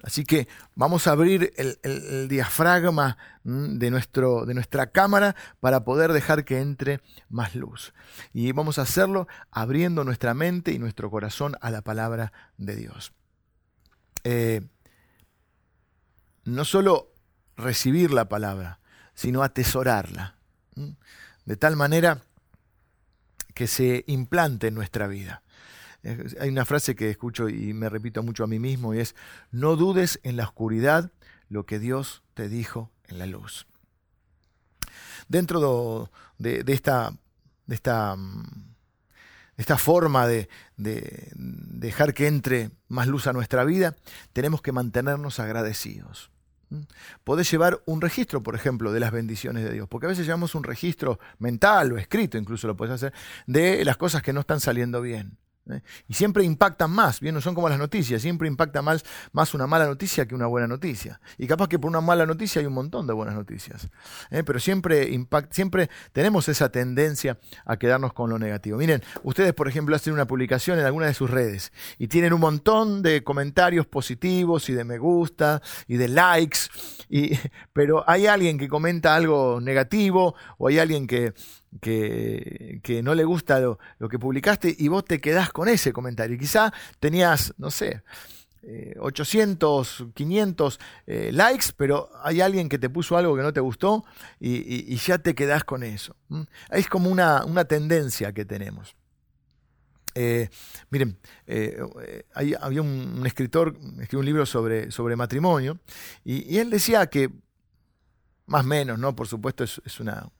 Así 0.03 0.25
que 0.25 0.47
vamos 0.75 1.07
a 1.07 1.11
abrir 1.11 1.53
el, 1.57 2.27
diafragma 2.27 3.17
mm, 3.43 3.77
de, 3.77 3.89
nuestro, 3.89 4.45
de, 4.45 4.53
nuestra 4.53 4.91
cámara 4.91 5.35
para 5.59 5.83
poder 5.83 6.13
dejar 6.13 6.45
que 6.45 6.59
entre 6.59 7.01
más 7.29 7.55
luz. 7.55 7.93
Y 8.31 8.51
vamos 8.51 8.77
a 8.77 8.83
hacerlo 8.83 9.27
abriendo 9.49 10.03
nuestra 10.03 10.33
mente 10.33 10.71
y 10.71 10.79
nuestro 10.79 11.09
corazón 11.09 11.55
a 11.61 11.71
la 11.71 11.81
palabra 11.81 12.31
de 12.57 12.75
Dios. 12.75 13.11
Eh, 14.23 14.61
no 16.43 16.63
solo 16.63 17.11
recibir 17.57 18.11
la 18.11 18.29
palabra, 18.29 18.79
sino 19.13 19.43
atesorarla. 19.43 20.35
De 21.45 21.57
tal 21.57 21.75
manera 21.75 22.21
que 23.53 23.67
se 23.67 24.03
implante 24.07 24.67
en 24.67 24.75
nuestra 24.75 25.07
vida. 25.07 25.41
Hay 26.39 26.49
una 26.49 26.63
frase 26.63 26.95
que 26.95 27.09
escucho 27.09 27.49
y 27.49 27.73
me 27.73 27.89
repito 27.89 28.21
mucho 28.21 28.43
a 28.43 28.47
mí 28.47 28.59
mismo 28.59 28.93
y 28.93 28.99
es, 28.99 29.15
no 29.51 29.75
dudes 29.75 30.19
en 30.21 30.37
la 30.37 30.43
oscuridad 30.43 31.11
lo 31.49 31.65
que 31.65 31.79
Dios 31.79 32.21
te 32.35 32.49
dijo 32.49 32.91
en 33.07 33.17
la 33.17 33.25
luz. 33.25 33.65
Dentro 35.27 36.11
de, 36.37 36.63
esta, 36.67 37.11
de 37.65 37.75
esta, 37.75 38.15
esta 39.57 39.77
forma 39.77 40.27
de, 40.27 40.49
de 40.77 41.31
dejar 41.33 42.13
que 42.13 42.27
entre 42.27 42.69
más 42.87 43.07
luz 43.07 43.25
a 43.25 43.33
nuestra 43.33 43.63
vida, 43.63 43.95
tenemos 44.33 44.61
que 44.61 44.71
mantenernos 44.71 45.39
agradecidos. 45.39 46.29
¿Mm? 46.69 46.81
Podés 47.23 47.49
llevar 47.49 47.81
un 47.85 48.01
registro, 48.01 48.43
por 48.43 48.55
ejemplo, 48.55 48.91
de 48.91 48.99
las 48.99 49.11
bendiciones 49.11 49.63
de 49.63 49.71
Dios, 49.71 49.87
porque 49.87 50.07
a 50.07 50.09
veces 50.09 50.25
llevamos 50.25 50.55
un 50.55 50.63
registro 50.63 51.19
mental 51.39 51.93
o 51.93 51.97
escrito, 51.97 52.37
incluso 52.37 52.67
lo 52.67 52.75
puedes 52.75 52.93
hacer, 52.93 53.13
de 53.45 53.83
las 53.85 53.97
cosas 53.97 54.21
que 54.21 54.33
no 54.33 54.41
están 54.41 54.59
saliendo 54.59 55.01
bien. 55.01 55.37
¿Eh? 55.71 55.81
Y 56.07 56.13
siempre 56.13 56.43
impactan 56.43 56.91
más, 56.91 57.19
bien, 57.19 57.35
no 57.35 57.41
son 57.41 57.55
como 57.55 57.69
las 57.69 57.79
noticias, 57.79 58.21
siempre 58.21 58.47
impacta 58.47 58.81
más, 58.81 59.03
más 59.31 59.53
una 59.53 59.67
mala 59.67 59.85
noticia 59.85 60.25
que 60.27 60.35
una 60.35 60.47
buena 60.47 60.67
noticia. 60.67 61.19
Y 61.37 61.47
capaz 61.47 61.67
que 61.67 61.79
por 61.79 61.89
una 61.89 62.01
mala 62.01 62.25
noticia 62.25 62.59
hay 62.59 62.65
un 62.65 62.73
montón 62.73 63.07
de 63.07 63.13
buenas 63.13 63.35
noticias. 63.35 63.89
¿eh? 64.31 64.43
Pero 64.43 64.59
siempre, 64.59 65.09
impact, 65.09 65.53
siempre 65.53 65.89
tenemos 66.13 66.47
esa 66.49 66.69
tendencia 66.69 67.39
a 67.65 67.77
quedarnos 67.77 68.13
con 68.13 68.29
lo 68.29 68.39
negativo. 68.39 68.77
Miren, 68.77 69.03
ustedes, 69.23 69.53
por 69.53 69.67
ejemplo, 69.67 69.95
hacen 69.95 70.13
una 70.13 70.25
publicación 70.25 70.79
en 70.79 70.85
alguna 70.85 71.07
de 71.07 71.13
sus 71.13 71.29
redes 71.29 71.71
y 71.97 72.07
tienen 72.07 72.33
un 72.33 72.41
montón 72.41 73.01
de 73.01 73.23
comentarios 73.23 73.85
positivos 73.87 74.69
y 74.69 74.73
de 74.73 74.83
me 74.83 74.97
gusta 74.97 75.61
y 75.87 75.97
de 75.97 76.07
likes, 76.07 76.59
y, 77.09 77.31
pero 77.73 78.03
hay 78.07 78.27
alguien 78.27 78.57
que 78.57 78.67
comenta 78.67 79.15
algo 79.15 79.59
negativo 79.61 80.35
o 80.57 80.67
hay 80.67 80.79
alguien 80.79 81.07
que 81.07 81.33
que, 81.81 83.01
no 83.03 83.15
le 83.15 83.23
gusta 83.23 83.59
lo, 83.59 83.77
que 84.09 84.19
publicaste 84.19 84.75
y 84.77 84.87
vos 84.87 85.05
te 85.05 85.19
quedás 85.19 85.51
con 85.51 85.67
ese 85.67 85.93
comentario. 85.93 86.37
Quizá 86.37 86.73
tenías, 86.99 87.53
no 87.57 87.71
sé, 87.71 88.03
800, 88.99 90.01
eh, 90.01 90.05
500 90.13 90.79
eh, 91.05 91.29
likes, 91.33 91.67
pero 91.75 92.09
hay 92.21 92.41
alguien 92.41 92.67
que 92.67 92.77
te 92.77 92.89
puso 92.89 93.17
algo 93.17 93.35
que 93.35 93.41
no 93.41 93.53
te 93.53 93.59
gustó 93.59 94.03
y, 94.39 94.95
ya 94.97 95.19
te 95.19 95.35
quedás 95.35 95.63
con 95.63 95.83
eso. 95.83 96.15
Es 96.69 96.87
como 96.87 97.09
una, 97.09 97.65
tendencia 97.65 98.33
que 98.33 98.45
tenemos. 98.45 98.95
Eh, 100.19 100.49
miren, 100.89 101.17
había 102.33 102.81
un, 102.81 103.23
escritor, 103.25 103.77
escribió 103.99 104.19
un 104.19 104.25
libro 104.25 104.45
sobre, 104.45 104.89
sobre 104.91 105.15
matrimonio 105.15 105.79
y, 106.25 106.57
él 106.57 106.69
decía 106.69 107.07
que, 107.07 107.29
más 108.47 108.63
o 108.63 108.67
menos, 108.67 108.97
¿no? 108.97 109.15
Por 109.15 109.27
supuesto 109.27 109.63
es 109.63 109.99
una, 109.99 110.31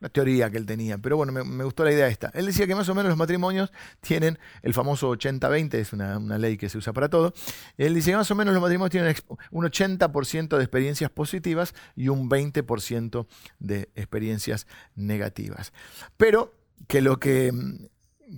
una 0.00 0.08
teoría 0.08 0.50
que 0.50 0.56
él 0.56 0.66
tenía, 0.66 0.98
pero 0.98 1.16
bueno, 1.16 1.32
me, 1.32 1.64
gustó 1.64 1.84
la 1.84 1.92
idea 1.92 2.08
esta. 2.08 2.30
Él 2.34 2.46
decía 2.46 2.66
que 2.66 2.74
más 2.74 2.88
o 2.88 2.94
menos 2.94 3.10
los 3.10 3.18
matrimonios 3.18 3.70
tienen 4.00 4.38
el 4.62 4.72
famoso 4.72 5.10
80-20, 5.10 5.74
es 5.74 5.92
una, 5.92 6.18
ley 6.38 6.56
que 6.56 6.68
se 6.68 6.78
usa 6.78 6.92
para 6.92 7.08
todo. 7.08 7.34
Él 7.76 7.94
dice 7.94 8.10
que 8.10 8.16
más 8.16 8.30
o 8.30 8.34
menos 8.34 8.54
los 8.54 8.62
matrimonios 8.62 8.90
tienen 8.90 9.14
un 9.50 9.64
80% 9.64 10.56
de 10.56 10.62
experiencias 10.62 11.10
positivas 11.10 11.74
y 11.94 12.08
un 12.08 12.30
20% 12.30 13.26
de 13.58 13.90
experiencias 13.94 14.66
negativas. 14.94 15.72
Pero 16.16 16.54
que 16.88 17.02
lo 17.02 17.20
que, 17.20 17.52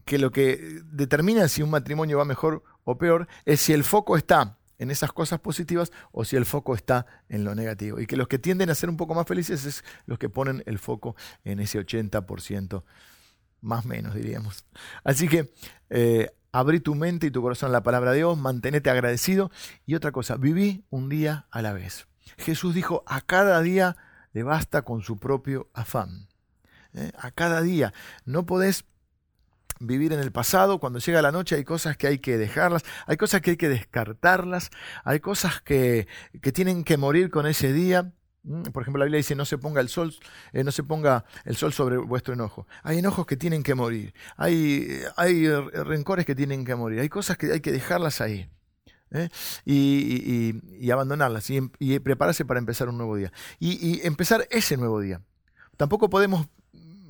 que 0.04 0.18
lo 0.18 0.32
que 0.32 0.80
determina 0.92 1.46
si 1.46 1.62
un 1.62 1.70
matrimonio 1.70 2.18
va 2.18 2.24
mejor 2.24 2.64
o 2.82 2.98
peor 2.98 3.28
es 3.44 3.60
si 3.60 3.72
el 3.72 3.84
foco 3.84 4.16
está 4.16 4.58
en 4.78 4.90
esas 4.90 5.12
cosas 5.12 5.40
positivas 5.40 5.92
o 6.12 6.24
si 6.24 6.36
el 6.36 6.44
foco 6.44 6.74
está 6.74 7.06
en 7.28 7.44
lo 7.44 7.54
negativo. 7.54 8.00
Y 8.00 8.06
que 8.06 8.16
los 8.16 8.28
que 8.28 8.38
tienden 8.38 8.70
a 8.70 8.74
ser 8.74 8.90
un 8.90 8.96
poco 8.96 9.14
más 9.14 9.26
felices 9.26 9.64
es 9.64 9.84
los 10.06 10.18
que 10.18 10.28
ponen 10.28 10.62
el 10.66 10.78
foco 10.78 11.16
en 11.44 11.60
ese 11.60 11.80
80%, 11.80 12.82
más 13.60 13.84
menos 13.84 14.14
diríamos. 14.14 14.64
Así 15.04 15.28
que 15.28 15.52
eh, 15.90 16.30
abrí 16.52 16.80
tu 16.80 16.94
mente 16.94 17.26
y 17.26 17.30
tu 17.30 17.42
corazón 17.42 17.70
a 17.70 17.72
la 17.72 17.82
palabra 17.82 18.12
de 18.12 18.18
Dios, 18.18 18.38
mantenete 18.38 18.90
agradecido 18.90 19.50
y 19.86 19.94
otra 19.94 20.12
cosa, 20.12 20.36
viví 20.36 20.84
un 20.90 21.08
día 21.08 21.46
a 21.50 21.62
la 21.62 21.72
vez. 21.72 22.06
Jesús 22.38 22.74
dijo, 22.74 23.02
a 23.06 23.20
cada 23.20 23.60
día 23.62 23.96
le 24.32 24.42
basta 24.42 24.82
con 24.82 25.02
su 25.02 25.18
propio 25.18 25.70
afán. 25.74 26.28
¿eh? 26.94 27.12
A 27.18 27.30
cada 27.30 27.62
día. 27.62 27.92
No 28.24 28.46
podés 28.46 28.84
vivir 29.82 30.12
en 30.12 30.20
el 30.20 30.32
pasado, 30.32 30.78
cuando 30.78 30.98
llega 30.98 31.22
la 31.22 31.32
noche 31.32 31.56
hay 31.56 31.64
cosas 31.64 31.96
que 31.96 32.06
hay 32.06 32.18
que 32.18 32.38
dejarlas, 32.38 32.82
hay 33.06 33.16
cosas 33.16 33.40
que 33.40 33.50
hay 33.50 33.56
que 33.56 33.68
descartarlas, 33.68 34.70
hay 35.04 35.20
cosas 35.20 35.60
que, 35.60 36.06
que 36.40 36.52
tienen 36.52 36.84
que 36.84 36.96
morir 36.96 37.30
con 37.30 37.46
ese 37.46 37.72
día. 37.72 38.12
Mm, 38.44 38.62
por 38.72 38.82
ejemplo, 38.82 38.98
la 38.98 39.04
Biblia 39.04 39.18
dice, 39.18 39.34
no 39.36 39.44
se 39.44 39.58
ponga 39.58 39.80
el 39.80 39.88
sol, 39.88 40.14
eh, 40.52 40.64
no 40.64 40.72
se 40.72 40.82
ponga 40.82 41.24
el 41.44 41.56
sol 41.56 41.72
sobre 41.72 41.96
vuestro 41.98 42.34
enojo. 42.34 42.66
Hay 42.82 42.98
enojos 42.98 43.26
que 43.26 43.36
tienen 43.36 43.62
que 43.62 43.74
morir, 43.74 44.14
hay, 44.36 45.02
hay 45.16 45.48
rencores 45.48 46.26
que 46.26 46.34
tienen 46.34 46.64
que 46.64 46.74
morir, 46.74 47.00
hay 47.00 47.08
cosas 47.08 47.36
que 47.36 47.52
hay 47.52 47.60
que 47.60 47.72
dejarlas 47.72 48.20
ahí. 48.20 48.48
¿eh? 49.12 49.28
Y, 49.64 50.90
abandonarlas 50.90 51.48
y, 51.50 51.98
prepararse 52.00 52.44
para 52.44 52.58
empezar 52.58 52.88
un 52.88 52.96
nuevo 52.96 53.16
día. 53.16 53.32
Y, 53.58 54.04
empezar 54.06 54.46
ese 54.50 54.76
nuevo 54.76 55.00
día. 55.00 55.20
Tampoco 55.76 56.10
podemos, 56.10 56.48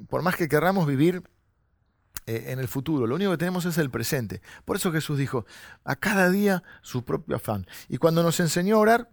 por 0.09 0.23
más 0.23 0.37
que 0.37 0.49
querramos 0.49 0.87
vivir 0.87 1.23
eh, 2.27 2.45
en 2.49 2.61
el 2.61 2.69
futuro. 2.69 3.07
Lo 3.09 3.17
único 3.17 3.33
que 3.33 3.39
tenemos 3.39 3.65
es 3.65 3.79
el 3.79 3.91
presente. 3.91 4.43
Por 4.65 4.77
eso 4.77 4.93
Jesús 4.93 5.19
dijo, 5.19 5.45
a 5.85 5.97
cada 5.97 6.31
día 6.31 6.63
su 6.81 7.05
propio 7.05 7.35
afán. 7.35 7.67
Y 7.89 7.97
cuando 7.99 8.23
nos 8.23 8.39
enseñó 8.39 8.77
a 8.77 8.79
orar, 8.79 9.11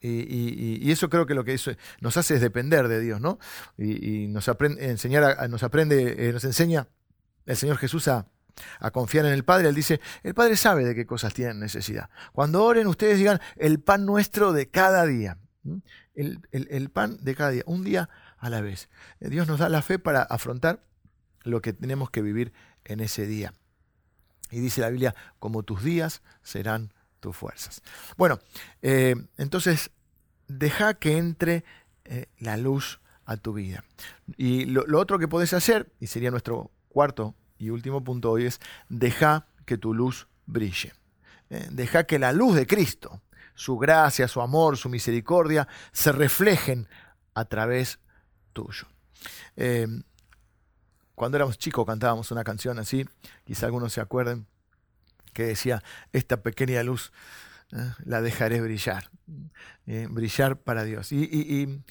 y, 0.00 0.90
eso 0.90 1.08
creo 1.08 1.24
que 1.26 1.34
lo 1.34 1.44
que 1.44 1.58
nos 2.00 2.16
hace 2.16 2.34
es 2.34 2.40
depender 2.40 2.88
de 2.88 3.00
Dios, 3.00 3.20
¿no? 3.20 3.38
Y, 3.78 4.28
nos 4.28 4.48
aprende, 4.48 4.90
enseñar 4.90 5.48
nos 5.48 5.62
aprende, 5.62 6.28
eh, 6.28 6.32
nos 6.32 6.44
enseña 6.44 6.88
el 7.46 7.56
Señor 7.56 7.78
Jesús 7.78 8.08
a, 8.08 8.26
confiar 8.92 9.24
en 9.24 9.32
el 9.32 9.44
Padre. 9.44 9.68
Él 9.68 9.74
dice, 9.74 10.00
el 10.22 10.34
Padre 10.34 10.56
sabe 10.56 10.84
de 10.84 10.94
qué 10.94 11.06
cosas 11.06 11.32
tienen 11.32 11.58
necesidad. 11.58 12.10
Cuando 12.32 12.62
oren, 12.62 12.86
ustedes 12.86 13.18
digan, 13.18 13.40
el 13.56 13.80
pan 13.80 14.04
nuestro 14.04 14.52
de 14.52 14.70
cada 14.70 15.06
día. 15.06 15.38
El, 16.14 16.40
el 16.52 16.90
pan 16.90 17.16
de 17.22 17.34
cada 17.34 17.50
día, 17.50 17.62
un 17.66 17.82
día 17.82 18.10
a 18.38 18.50
la 18.50 18.60
vez. 18.60 18.90
Dios 19.20 19.48
nos 19.48 19.58
da 19.58 19.68
la 19.68 19.82
fe 19.82 19.98
para 19.98 20.22
afrontar 20.22 20.84
lo 21.44 21.62
que 21.62 21.72
tenemos 21.72 22.10
que 22.10 22.22
vivir 22.22 22.52
en 22.84 23.00
ese 23.00 23.26
día. 23.26 23.54
Y 24.50 24.60
dice 24.60 24.80
la 24.80 24.90
Biblia, 24.90 25.14
como 25.38 25.62
tus 25.62 25.82
días 25.82 26.22
serán 26.42 26.92
tus 27.20 27.36
fuerzas. 27.36 27.82
Bueno, 28.16 28.38
eh, 28.82 29.14
entonces, 29.36 29.90
deja 30.48 30.94
que 30.94 31.16
entre 31.16 31.64
eh, 32.04 32.26
la 32.38 32.56
luz 32.56 33.00
a 33.24 33.36
tu 33.36 33.52
vida. 33.54 33.84
Y 34.36 34.66
lo, 34.66 34.84
otro 34.98 35.18
que 35.18 35.28
podés 35.28 35.52
hacer, 35.52 35.92
y 36.00 36.06
sería 36.06 36.30
nuestro 36.30 36.70
cuarto 36.88 37.34
y 37.58 37.70
último 37.70 38.04
punto 38.04 38.30
hoy, 38.30 38.46
es 38.46 38.60
deja 38.88 39.46
que 39.64 39.78
tu 39.78 39.94
luz 39.94 40.28
brille. 40.46 40.92
Eh, 41.50 41.68
deja 41.70 42.04
que 42.04 42.18
la 42.18 42.32
luz 42.32 42.54
de 42.54 42.66
Cristo, 42.66 43.22
su 43.54 43.78
gracia, 43.78 44.28
su 44.28 44.40
amor, 44.40 44.76
su 44.76 44.88
misericordia, 44.88 45.66
se 45.92 46.12
reflejen 46.12 46.88
a 47.34 47.46
través 47.46 47.98
tuyo. 48.52 48.86
Cuando 51.14 51.36
éramos 51.36 51.58
chicos 51.58 51.86
cantábamos 51.86 52.30
una 52.30 52.44
canción 52.44 52.78
así, 52.78 53.06
quizá 53.44 53.66
algunos 53.66 53.92
se 53.92 54.00
acuerden, 54.00 54.46
que 55.32 55.44
decía, 55.44 55.82
esta 56.12 56.42
pequeña 56.42 56.82
luz 56.82 57.12
¿eh? 57.72 57.92
la 58.04 58.22
dejaré 58.22 58.60
brillar, 58.60 59.10
¿eh? 59.86 60.06
brillar 60.10 60.56
para 60.56 60.84
Dios. 60.84 61.12
Y, 61.12 61.82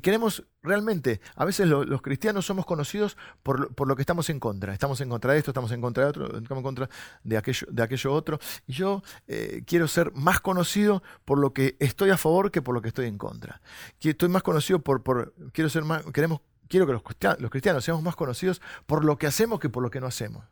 queremos 0.00 0.44
realmente, 0.62 1.20
a 1.34 1.44
veces 1.44 1.66
los 1.66 2.02
cristianos 2.02 2.46
somos 2.46 2.64
conocidos 2.64 3.16
por, 3.42 3.74
por, 3.74 3.88
lo 3.88 3.96
que 3.96 4.02
estamos 4.02 4.30
en 4.30 4.40
contra. 4.40 4.72
Estamos 4.72 5.00
en 5.00 5.08
contra 5.08 5.32
de 5.32 5.38
esto, 5.38 5.50
estamos 5.50 5.72
en 5.72 5.80
contra 5.80 6.04
de 6.04 6.10
otro, 6.10 6.26
estamos 6.38 6.58
en 6.58 6.62
contra 6.62 6.88
de 7.24 7.36
aquello, 7.36 7.66
de 7.70 7.82
aquello 7.82 8.12
otro. 8.12 8.38
Y 8.66 8.72
yo 8.72 9.02
eh, 9.26 9.62
quiero 9.66 9.88
ser 9.88 10.12
más 10.12 10.40
conocido 10.40 11.02
por 11.24 11.38
lo 11.38 11.52
que 11.52 11.76
estoy 11.80 12.10
a 12.10 12.16
favor 12.16 12.50
que 12.50 12.62
por 12.62 12.74
lo 12.74 12.80
que 12.80 12.88
estoy 12.88 13.06
en 13.06 13.18
contra. 13.18 13.60
Estoy 14.00 14.28
más 14.28 14.42
conocido 14.42 14.78
por, 14.80 15.02
por 15.02 15.34
quiero 15.52 15.68
ser 15.68 15.84
más, 15.84 16.04
queremos 16.12 16.40
quiero 16.72 16.86
que 16.86 16.92
los 16.94 17.50
cristianos, 17.50 17.84
seamos 17.84 18.02
más 18.02 18.16
conocidos 18.16 18.62
por 18.86 19.04
lo 19.04 19.18
que 19.18 19.26
hacemos 19.26 19.60
que 19.60 19.68
por 19.68 19.82
lo 19.82 19.90
que 19.90 20.00
no 20.00 20.06
hacemos. 20.06 20.42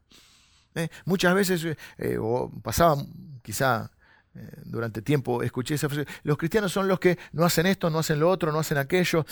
¿eh? 0.75 0.91
Muchas 1.07 1.35
veces, 1.35 1.65
eh, 1.97 2.19
o 2.21 2.51
pasaba 2.63 3.03
quizá 3.41 3.91
eh, 4.35 4.47
durante 4.67 5.01
tiempo, 5.01 5.43
escuché 5.43 5.77
esa 5.77 5.89
frase, 5.89 6.07
los 6.23 6.37
cristianos 6.37 6.73
son 6.73 6.89
los 6.89 7.01
que 7.01 7.19
no 7.33 7.47
hacen 7.47 7.65
esto, 7.65 7.89
no 7.89 8.01
hacen 8.01 8.21
lo 8.21 8.29
otro, 8.29 8.53
no 8.53 8.59
hacen 8.59 8.77
aquello, 8.77 9.25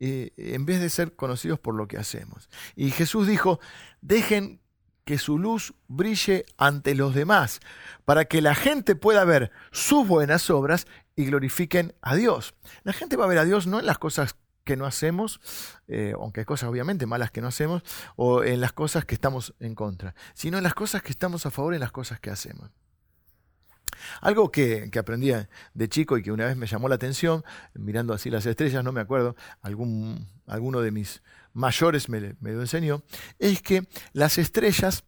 en 0.00 0.66
vez 0.66 0.80
de 0.80 0.90
ser 0.90 1.14
conocidos 1.14 1.60
por 1.60 1.76
lo 1.76 1.86
que 1.86 1.96
hacemos. 1.96 2.48
Y 2.74 2.90
Jesús 2.90 3.28
dijo, 3.28 3.60
dejen 4.00 4.60
que 5.04 5.16
su 5.16 5.38
luz 5.38 5.74
brille 5.86 6.44
ante 6.56 6.96
los 6.96 7.14
demás, 7.14 7.60
para 8.04 8.24
que 8.24 8.42
la 8.42 8.56
gente 8.56 8.96
pueda 8.96 9.24
ver 9.24 9.52
sus 9.70 10.08
buenas 10.08 10.50
obras 10.50 10.88
y 11.14 11.26
glorifiquen 11.26 11.94
a 12.02 12.16
Dios. 12.16 12.54
La 12.82 12.92
gente 12.92 13.16
va 13.16 13.26
a 13.26 13.28
ver 13.28 13.38
a 13.38 13.44
Dios 13.44 13.68
no 13.68 13.78
en 13.78 13.86
las 13.86 13.98
cosas 13.98 14.34
que 14.64 14.76
no 14.76 14.86
hacemos, 14.86 15.40
eh, 15.88 16.12
aunque 16.14 16.40
hay 16.40 16.46
cosas 16.46 16.68
obviamente 16.68 17.06
malas 17.06 17.30
que 17.30 17.40
no 17.40 17.48
hacemos, 17.48 17.82
o 18.16 18.44
en 18.44 18.60
las 18.60 18.72
cosas 18.72 19.04
que 19.04 19.14
estamos 19.14 19.54
en 19.60 19.74
contra, 19.74 20.14
sino 20.34 20.58
en 20.58 20.64
las 20.64 20.74
cosas 20.74 21.02
que 21.02 21.10
estamos 21.10 21.46
a 21.46 21.50
favor 21.50 21.72
y 21.72 21.76
en 21.76 21.80
las 21.80 21.92
cosas 21.92 22.20
que 22.20 22.30
hacemos. 22.30 22.70
Algo 24.20 24.50
que, 24.50 24.90
que, 24.90 24.98
aprendí 24.98 25.32
de 25.74 25.88
chico 25.88 26.16
y 26.16 26.22
que 26.22 26.32
una 26.32 26.46
vez 26.46 26.56
me 26.56 26.66
llamó 26.66 26.88
la 26.88 26.94
atención, 26.94 27.44
mirando 27.74 28.14
así 28.14 28.30
las 28.30 28.46
estrellas, 28.46 28.82
no 28.84 28.92
me 28.92 29.00
acuerdo, 29.00 29.36
algún, 29.60 30.26
alguno 30.46 30.80
de 30.80 30.90
mis 30.90 31.22
mayores 31.52 32.08
me, 32.08 32.34
me 32.40 32.52
lo 32.52 32.60
enseñó, 32.60 33.02
es 33.38 33.62
que 33.62 33.86
las 34.12 34.38
estrellas, 34.38 35.04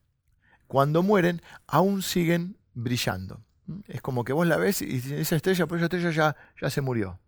cuando 0.66 1.02
mueren, 1.02 1.42
aún 1.66 2.02
siguen 2.02 2.56
brillando. 2.74 3.40
Es 3.86 4.00
como 4.00 4.24
que 4.24 4.32
vos 4.32 4.46
la 4.46 4.56
ves 4.56 4.82
y 4.82 4.96
esa 5.14 5.36
estrella, 5.36 5.66
pues 5.66 5.80
esa 5.80 5.86
estrella 5.86 6.10
ya, 6.10 6.36
ya 6.60 6.70
se 6.70 6.80
murió. 6.80 7.18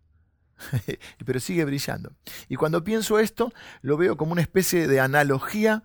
pero 1.25 1.39
sigue 1.39 1.65
brillando. 1.65 2.13
Y 2.47 2.55
cuando 2.55 2.83
pienso 2.83 3.19
esto, 3.19 3.53
lo 3.81 3.97
veo 3.97 4.17
como 4.17 4.31
una 4.31 4.41
especie 4.41 4.87
de 4.87 4.99
analogía 4.99 5.83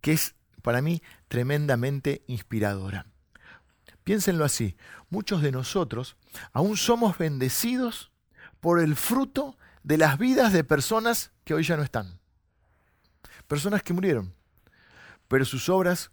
que 0.00 0.12
es 0.12 0.34
para 0.62 0.82
mí 0.82 1.02
tremendamente 1.28 2.22
inspiradora. 2.26 3.06
Piénsenlo 4.04 4.44
así, 4.44 4.76
muchos 5.08 5.42
de 5.42 5.50
nosotros 5.50 6.16
aún 6.52 6.76
somos 6.76 7.16
bendecidos 7.16 8.12
por 8.60 8.80
el 8.80 8.96
fruto 8.96 9.58
de 9.82 9.98
las 9.98 10.18
vidas 10.18 10.52
de 10.52 10.64
personas 10.64 11.32
que 11.44 11.54
hoy 11.54 11.62
ya 11.64 11.76
no 11.76 11.82
están. 11.82 12.18
Personas 13.46 13.82
que 13.82 13.92
murieron, 13.92 14.34
pero 15.28 15.44
sus 15.44 15.68
obras 15.68 16.10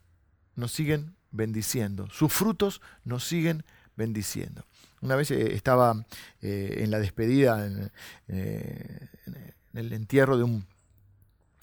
nos 0.56 0.72
siguen 0.72 1.16
bendiciendo, 1.32 2.10
sus 2.10 2.32
frutos 2.32 2.82
nos 3.04 3.26
siguen 3.26 3.64
bendiciendo. 3.96 4.66
Una 5.02 5.16
vez 5.16 5.32
eh, 5.32 5.54
estaba 5.54 6.06
eh, 6.42 6.76
en 6.78 6.92
la 6.92 7.00
despedida, 7.00 7.68
eh, 8.28 9.10
en, 9.26 9.54
el 9.74 9.94
entierro 9.94 10.38
de 10.38 10.44
un, 10.44 10.68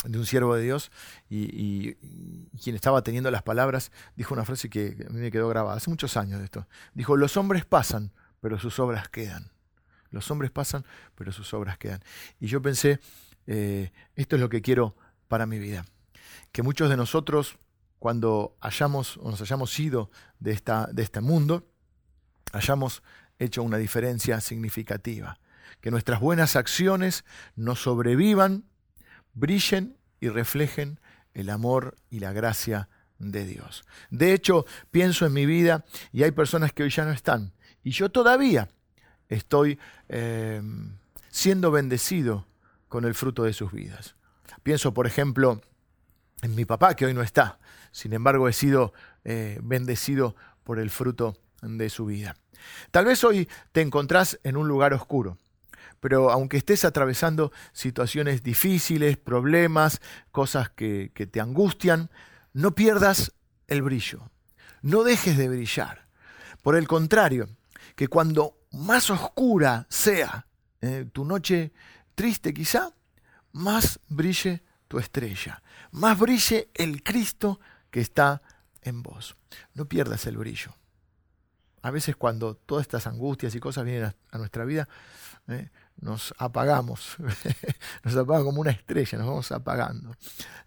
de 0.05 0.19
un 0.19 0.27
siervo 0.27 0.57
de 0.57 0.63
Dios, 0.63 0.91
y, 1.31 1.95
quien 2.63 2.75
estaba 2.75 3.03
teniendo 3.03 3.31
las 3.31 3.43
palabras 3.43 3.93
dijo 4.17 4.35
una 4.35 4.45
frase 4.45 4.69
que 4.69 5.07
a 5.09 5.13
mí 5.13 5.21
me 5.21 5.31
quedó 5.31 5.49
grabada, 5.49 5.77
hace 5.77 5.91
muchos 5.91 6.17
años 6.17 6.41
de 6.41 6.47
esto. 6.47 6.67
Dijo, 6.95 7.17
los 7.17 7.37
hombres 7.37 7.65
pasan, 7.65 8.13
pero 8.41 8.59
sus 8.59 8.79
obras 8.81 9.09
quedan. 9.09 9.53
Los 10.11 10.31
hombres 10.31 10.51
pasan, 10.51 10.85
pero 11.15 11.31
sus 11.31 11.55
obras 11.55 11.79
quedan. 11.79 12.03
Y 12.41 12.49
yo 12.49 12.61
pensé, 12.61 12.99
esto 13.47 14.37
es 14.37 14.41
lo 14.41 14.49
que 14.49 14.63
quiero 14.63 14.97
para 15.29 15.47
mi 15.47 15.59
vida. 15.59 15.85
Que 16.51 16.63
muchos 16.63 16.91
de 16.91 16.97
nosotros, 16.97 17.57
cuando 17.99 18.57
hayamos 18.61 19.19
o 19.19 19.31
nos 19.31 19.41
hayamos 19.41 19.79
ido 19.79 20.11
de, 20.41 20.53
esta, 20.53 20.89
de 20.93 21.03
este 21.03 21.21
mundo, 21.21 21.69
hayamos 22.53 23.03
hecho 23.39 23.63
una 23.63 23.77
diferencia 23.77 24.41
significativa. 24.41 25.39
Que 25.81 25.91
nuestras 25.91 26.21
buenas 26.21 26.57
acciones 26.57 27.25
nos 27.57 27.83
sobrevivan, 27.83 28.65
brillen 29.35 29.97
y 30.21 30.29
reflejen 30.29 31.01
el 31.35 31.51
amor 31.51 31.97
y 32.11 32.21
la 32.21 32.33
gracia 32.33 32.89
de 33.19 33.45
Dios. 33.45 33.85
De 34.11 34.33
hecho, 34.33 34.67
pienso 34.91 35.27
en 35.27 35.33
mi 35.33 35.47
vida 35.47 35.85
y 36.13 36.23
hay 36.23 36.31
personas 36.31 36.73
que 36.73 36.83
hoy 36.83 36.91
ya 36.91 37.05
no 37.05 37.13
están. 37.13 37.53
Y 37.83 37.91
yo 37.91 38.11
todavía 38.11 38.69
estoy 39.29 39.79
eh, 40.09 40.63
siendo 41.29 41.71
bendecido 41.71 42.47
con 42.89 43.05
el 43.05 43.15
fruto 43.15 43.45
de 43.45 43.53
sus 43.53 43.73
vidas. 43.73 44.17
Pienso, 44.63 44.93
por 44.93 45.07
ejemplo, 45.07 45.61
en 46.43 46.55
mi 46.55 46.65
papá 46.65 46.95
que 46.95 47.07
hoy 47.07 47.15
no 47.15 47.23
está. 47.23 47.59
Sin 47.93 48.13
embargo, 48.13 48.49
he 48.49 48.53
sido 48.53 48.93
eh, 49.25 49.59
bendecido 49.63 50.37
por 50.65 50.79
el 50.79 50.91
fruto 50.91 51.37
de 51.63 51.91
su 51.91 52.07
vida. 52.07 52.37
Tal 52.91 53.05
vez 53.05 53.25
hoy 53.25 53.49
te 53.73 53.81
encontrás 53.81 54.39
en 54.43 54.57
un 54.57 54.69
lugar 54.69 54.95
oscuro, 54.95 55.39
pero 56.01 56.31
aunque 56.31 56.57
estés 56.57 56.85
atravesando 56.85 57.53
situaciones 57.73 58.43
difíciles, 58.43 59.17
problemas, 59.17 60.01
cosas 60.31 60.71
que, 60.71 61.11
te 61.31 61.41
angustian, 61.41 62.11
no 62.53 62.75
pierdas 62.75 63.33
el 63.67 63.83
brillo, 63.83 64.31
no 64.83 65.03
dejes 65.03 65.37
de 65.37 65.49
brillar. 65.49 66.07
Por 66.63 66.77
el 66.77 66.87
contrario, 66.87 67.49
que 67.95 68.09
cuando 68.09 68.59
más 68.73 69.11
oscura 69.11 69.87
sea 69.89 70.47
eh, 70.81 71.07
tu 71.13 71.25
noche 71.25 71.73
triste 72.15 72.55
quizá, 72.55 72.93
más 73.53 73.99
brille 74.09 74.63
tu 74.87 74.99
estrella, 74.99 75.63
más 75.91 76.19
brille 76.19 76.69
el 76.75 77.03
Cristo 77.03 77.61
que 77.91 78.01
está 78.01 78.43
en 78.83 79.03
vos. 79.03 79.37
No 79.75 79.87
pierdas 79.87 80.27
el 80.27 80.37
brillo. 80.37 80.75
A 81.83 81.91
veces 81.91 82.17
cuando 82.17 82.55
todas 82.55 82.83
estas 82.83 83.07
angustias 83.07 83.55
y 83.55 83.61
cosas 83.61 83.85
vienen 83.85 84.13
a, 84.31 84.39
nuestra 84.39 84.65
vida, 84.65 84.89
eh, 85.49 85.71
nos 86.01 86.35
apagamos, 86.39 87.17
nos 88.05 88.17
apagamos 88.17 88.45
como 88.45 88.61
una 88.61 88.71
estrella, 88.71 89.19
nos 89.19 89.27
vamos 89.27 89.53
apagando. 89.53 90.15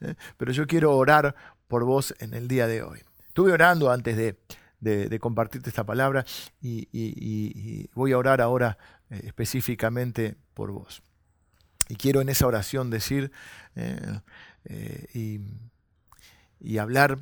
Eh. 0.02 0.15
Pero 0.38 0.52
yo 0.52 0.67
quiero 0.67 0.95
orar 0.95 1.36
por 1.67 1.84
vos 1.84 2.15
en 2.19 2.34
el 2.34 2.47
día 2.47 2.67
de 2.67 2.84
hoy. 2.84 3.00
Estuve 3.28 3.52
orando 3.52 3.91
antes 3.91 4.17
de, 4.17 5.19
compartirte 5.19 5.69
esta 5.69 5.86
palabra 5.86 6.26
y, 6.62 7.89
voy 7.93 8.13
a 8.13 8.17
orar 8.17 8.41
ahora 8.41 8.78
eh, 9.10 9.21
específicamente 9.26 10.36
por 10.54 10.71
vos. 10.71 11.02
Y 11.88 11.95
quiero 11.95 12.21
en 12.21 12.30
esa 12.30 12.47
oración 12.47 12.89
decir 12.89 13.32
y, 15.13 15.41
y 16.60 16.78
hablar 16.78 17.19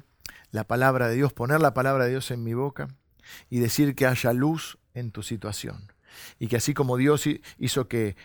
la 0.51 0.63
palabra 0.65 1.07
de 1.07 1.15
Dios, 1.15 1.33
poner 1.33 1.59
la 1.59 1.73
palabra 1.73 2.05
de 2.05 2.11
Dios 2.11 2.29
en 2.31 2.43
mi 2.43 2.53
boca 2.53 2.87
y 3.49 3.59
decir 3.59 3.95
que 3.95 4.05
haya 4.05 4.33
luz 4.33 4.77
en 4.93 5.11
tu 5.11 5.23
situación. 5.23 5.91
Y 6.39 6.47
que 6.47 6.57
así 6.57 6.73
como 6.73 6.97
Dios 6.97 7.25
hizo 7.57 7.87
que, 7.87 8.15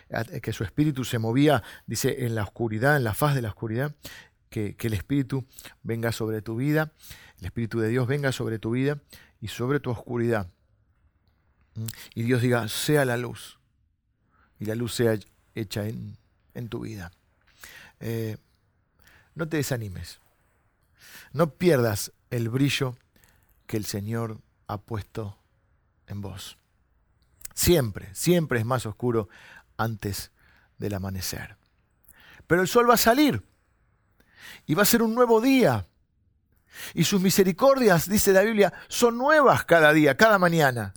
que 0.42 0.52
su 0.52 0.64
espíritu 0.64 1.04
se 1.04 1.18
movía, 1.18 1.62
dice, 1.86 2.24
en 2.24 2.34
la 2.34 2.42
oscuridad, 2.42 2.96
en 2.96 3.04
la 3.04 3.14
faz 3.14 3.34
de 3.34 3.42
la 3.42 3.48
oscuridad, 3.48 3.94
que, 4.50 4.74
que 4.76 4.86
el 4.86 4.94
espíritu 4.94 5.44
venga 5.82 6.12
sobre 6.12 6.42
tu 6.42 6.56
vida, 6.56 6.92
el 7.40 7.46
espíritu 7.46 7.80
de 7.80 7.88
Dios 7.88 8.06
venga 8.06 8.32
sobre 8.32 8.58
tu 8.58 8.70
vida 8.70 9.00
y 9.40 9.48
sobre 9.48 9.80
tu 9.80 9.90
oscuridad. 9.90 10.48
Y 12.14 12.22
Dios 12.22 12.40
diga, 12.40 12.68
sea 12.68 13.04
la 13.04 13.16
luz. 13.16 13.58
Y 14.58 14.66
la 14.66 14.74
luz 14.74 14.94
sea 14.94 15.18
hecha 15.54 15.86
en, 15.86 16.16
en 16.54 16.68
tu 16.68 16.80
vida. 16.80 17.12
Eh, 18.00 18.36
no 19.34 19.48
te 19.48 19.56
desanimes. 19.56 20.20
No 21.32 21.50
pierdas 21.50 22.12
el 22.30 22.48
brillo 22.48 22.96
que 23.66 23.76
el 23.76 23.84
Señor 23.84 24.38
ha 24.66 24.78
puesto 24.78 25.38
en 26.06 26.20
vos. 26.20 26.58
Siempre, 27.54 28.14
siempre 28.14 28.58
es 28.58 28.64
más 28.64 28.86
oscuro 28.86 29.28
antes 29.76 30.32
del 30.78 30.94
amanecer. 30.94 31.56
Pero 32.46 32.62
el 32.62 32.68
sol 32.68 32.88
va 32.88 32.94
a 32.94 32.98
salir 32.98 33.42
y 34.66 34.74
va 34.74 34.82
a 34.82 34.86
ser 34.86 35.02
un 35.02 35.14
nuevo 35.14 35.40
día. 35.40 35.86
Y 36.92 37.04
sus 37.04 37.20
misericordias, 37.20 38.08
dice 38.08 38.32
la 38.32 38.42
Biblia, 38.42 38.72
son 38.88 39.16
nuevas 39.16 39.64
cada 39.64 39.92
día, 39.92 40.16
cada 40.16 40.38
mañana. 40.38 40.94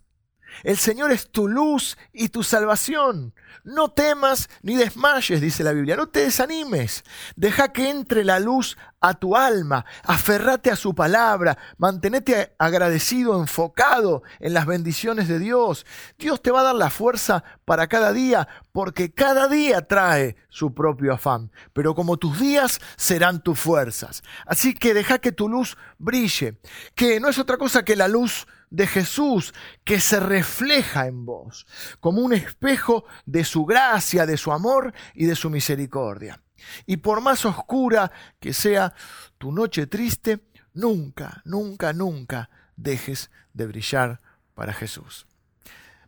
El 0.64 0.78
Señor 0.78 1.12
es 1.12 1.30
tu 1.30 1.48
luz 1.48 1.98
y 2.14 2.30
tu 2.30 2.44
salvación. 2.44 3.34
No 3.64 3.90
temas 3.90 4.50
ni 4.62 4.76
desmayes, 4.76 5.42
dice 5.42 5.64
la 5.64 5.74
Biblia. 5.74 5.96
No 5.96 6.08
te 6.08 6.22
desanimes. 6.22 7.04
Deja 7.36 7.74
que 7.74 7.90
entre 7.90 8.24
la 8.24 8.40
luz 8.40 8.78
a 9.02 9.14
tu 9.14 9.36
alma. 9.36 9.86
Aferrate 10.04 10.72
a 10.72 10.76
su 10.76 10.96
palabra. 10.96 11.58
Mantenete 11.78 12.56
agradecido, 12.60 13.40
enfocado 13.40 14.24
en 14.40 14.54
las 14.54 14.66
bendiciones 14.66 15.28
de 15.28 15.40
Dios. 15.40 15.86
Dios 16.18 16.42
te 16.42 16.52
va 16.52 16.62
a 16.62 16.66
dar 16.66 16.76
la 16.76 16.90
fuerza 16.90 17.44
para 17.66 17.88
cada 17.88 18.14
día, 18.14 18.48
porque 18.72 19.14
cada 19.14 19.48
día 19.48 19.88
trae 19.88 20.38
su 20.50 20.74
propio 20.74 21.14
afán. 21.14 21.52
Pero 21.74 21.94
como 21.94 22.18
tus 22.18 22.40
días 22.40 22.80
serán 22.96 23.42
tus 23.42 23.60
fuerzas. 23.60 24.24
Así 24.46 24.74
que 24.74 24.94
deja 24.94 25.20
que 25.20 25.32
tu 25.32 25.50
luz 25.50 25.78
brille, 25.98 26.58
que 26.96 27.20
no 27.20 27.28
es 27.28 27.38
otra 27.38 27.58
cosa 27.58 27.84
que 27.84 27.96
la 27.96 28.08
luz 28.08 28.48
de 28.70 28.88
Jesús 28.88 29.54
que 29.84 30.00
se 30.00 30.20
refleja 30.20 31.08
en 31.08 31.26
vos, 31.26 31.66
como 32.00 32.22
un 32.22 32.34
espejo 32.34 33.06
de 33.26 33.44
su 33.44 33.66
gracia, 33.66 34.26
de 34.26 34.38
su 34.38 34.52
amor 34.52 34.94
y 35.14 35.26
de 35.26 35.36
su 35.36 35.50
misericordia. 35.50 36.42
Y 36.86 36.98
por 36.98 37.22
más 37.22 37.46
oscura 37.46 38.12
que 38.40 38.54
sea 38.54 38.94
tu 39.38 39.52
noche 39.52 39.88
triste, 39.88 40.48
nunca, 40.74 41.42
nunca, 41.46 41.94
nunca 41.94 42.50
dejes 42.76 43.32
de 43.54 43.68
brillar 43.68 44.20
para 44.54 44.74
Jesús. 44.74 45.28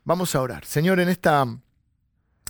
Vamos 0.04 0.36
a 0.36 0.42
orar. 0.42 0.66
Señor, 0.66 1.00
en 1.00 1.10
esta 1.10 1.46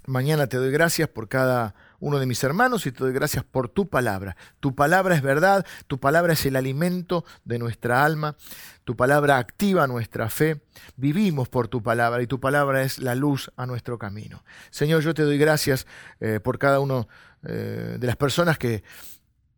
mañana 0.05 0.47
te 0.47 0.57
doy 0.57 0.71
gracias 0.71 1.09
por 1.09 1.27
cada 1.27 1.75
uno 1.99 2.19
de 2.19 2.25
mis 2.25 2.43
hermanos 2.43 2.85
y 2.85 2.91
te 2.91 2.99
doy 2.99 3.13
gracias 3.13 3.43
por 3.43 3.69
tu 3.69 3.89
palabra. 3.89 4.35
Tu 4.59 4.73
palabra 4.73 5.15
es 5.15 5.21
verdad, 5.21 5.65
tu 5.87 5.99
palabra 5.99 6.33
es 6.33 6.45
el 6.45 6.55
alimento 6.55 7.25
de 7.45 7.59
nuestra 7.59 8.03
alma, 8.03 8.35
tu 8.83 8.95
palabra 8.95 9.37
activa 9.37 9.87
nuestra 9.87 10.29
fe. 10.29 10.61
Vivimos 10.95 11.49
por 11.49 11.67
tu 11.67 11.83
palabra 11.83 12.21
y 12.21 12.27
tu 12.27 12.39
palabra 12.39 12.83
es 12.83 12.99
la 12.99 13.15
luz 13.15 13.51
a 13.57 13.65
nuestro 13.65 13.97
camino. 13.97 14.43
Señor, 14.69 15.01
yo 15.01 15.13
te 15.13 15.23
doy 15.23 15.37
gracias 15.37 15.85
eh, 16.19 16.39
por 16.39 16.57
cada 16.57 16.79
uno 16.79 17.07
eh, 17.43 17.97
de 17.99 18.07
las 18.07 18.15
personas 18.15 18.57
que, 18.57 18.83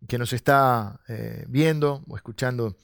que 0.08 0.17
nos 0.17 0.34
está 0.34 0.99
eh, 1.08 1.45
viendo 1.47 2.04
o 2.08 2.15
escuchando. 2.15 2.75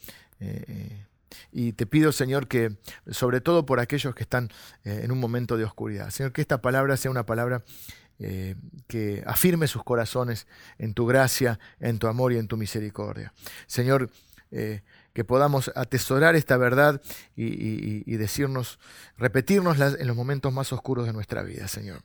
y 1.52 1.74
te 1.74 1.86
pido, 1.86 2.12
Señor, 2.12 2.48
que 2.48 2.78
sobre 3.10 3.42
todo 3.42 3.66
por 3.66 3.80
aquellos 3.80 4.14
que 4.14 4.24
están 4.24 4.50
en 4.84 5.12
un 5.12 5.20
momento 5.20 5.58
de 5.58 5.64
oscuridad, 5.66 6.12
Señor, 6.12 6.32
que 6.32 6.42
esta 6.42 6.62
palabra 6.62 6.96
sea 6.96 7.10
una 7.10 7.26
palabra 7.26 7.64
eh, 8.20 8.56
que 8.88 9.24
afirme 9.28 9.68
sus 9.68 9.84
corazones 9.84 10.48
en 10.80 10.94
tu 10.94 11.06
gracia, 11.06 11.60
en 11.80 12.00
tu 12.00 12.08
amor 12.08 12.34
y 12.34 12.38
en 12.38 12.48
tu 12.48 12.58
misericordia. 12.58 13.34
Señor, 13.68 14.10
eh, 14.52 14.82
que 15.14 15.24
podamos 15.24 15.72
atesorar 15.76 16.36
esta 16.36 16.58
verdad 16.58 17.02
y, 17.36 18.16
decirnos, 18.18 18.80
repetirnos 19.18 19.80
en 19.80 20.08
los 20.08 20.16
momentos 20.16 20.54
más 20.54 20.72
oscuros 20.72 21.08
de 21.08 21.14
nuestra 21.14 21.42
vida, 21.42 21.68
Señor. 21.68 22.04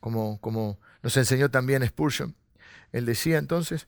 Como, 0.00 0.38
como 0.40 0.78
nos 1.02 1.16
enseñó 1.16 1.50
también 1.50 1.86
Spurgeon. 1.86 2.34
Él 2.92 3.06
decía 3.06 3.38
entonces 3.38 3.86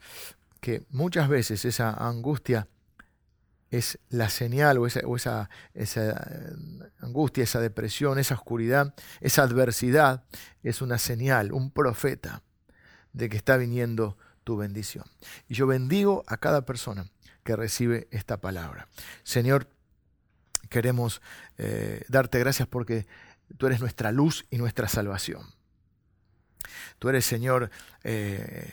que 0.61 0.83
muchas 0.89 1.29
veces 1.29 1.67
esa 1.67 1.91
angustia 1.93 2.67
es 3.77 3.99
la 4.09 4.29
señal 4.29 4.79
o, 4.79 4.87
esa, 4.87 5.01
esa, 5.75 6.11
eh, 6.11 6.53
angustia, 7.01 7.45
esa 7.45 7.61
depresión, 7.61 8.19
esa 8.19 8.35
oscuridad, 8.35 8.95
esa 9.21 9.43
adversidad, 9.43 10.25
es 10.63 10.81
una 10.81 10.99
señal, 10.99 11.53
un 11.53 11.71
profeta 11.71 12.43
de 13.13 13.29
que 13.29 13.37
está 13.37 13.57
viniendo 13.57 14.17
tu 14.45 14.57
bendición. 14.57 15.05
Y 15.49 15.55
yo 15.55 15.67
bendigo 15.67 16.25
a 16.27 16.37
cada 16.37 16.65
persona 16.65 17.11
que 17.43 17.57
recibe 17.57 18.09
esta 18.11 18.41
palabra. 18.41 18.89
Señor, 19.23 19.69
queremos 20.71 21.21
eh, 21.59 22.05
darte 22.09 22.39
gracias 22.39 22.69
porque 22.69 23.07
tú 23.59 23.67
eres 23.67 23.81
nuestra 23.81 24.13
luz 24.13 24.47
y 24.51 24.59
nuestra 24.59 24.89
salvación. 24.89 25.43
Tú 26.99 27.09
eres, 27.09 27.25
Señor, 27.27 27.71
eh, 28.03 28.73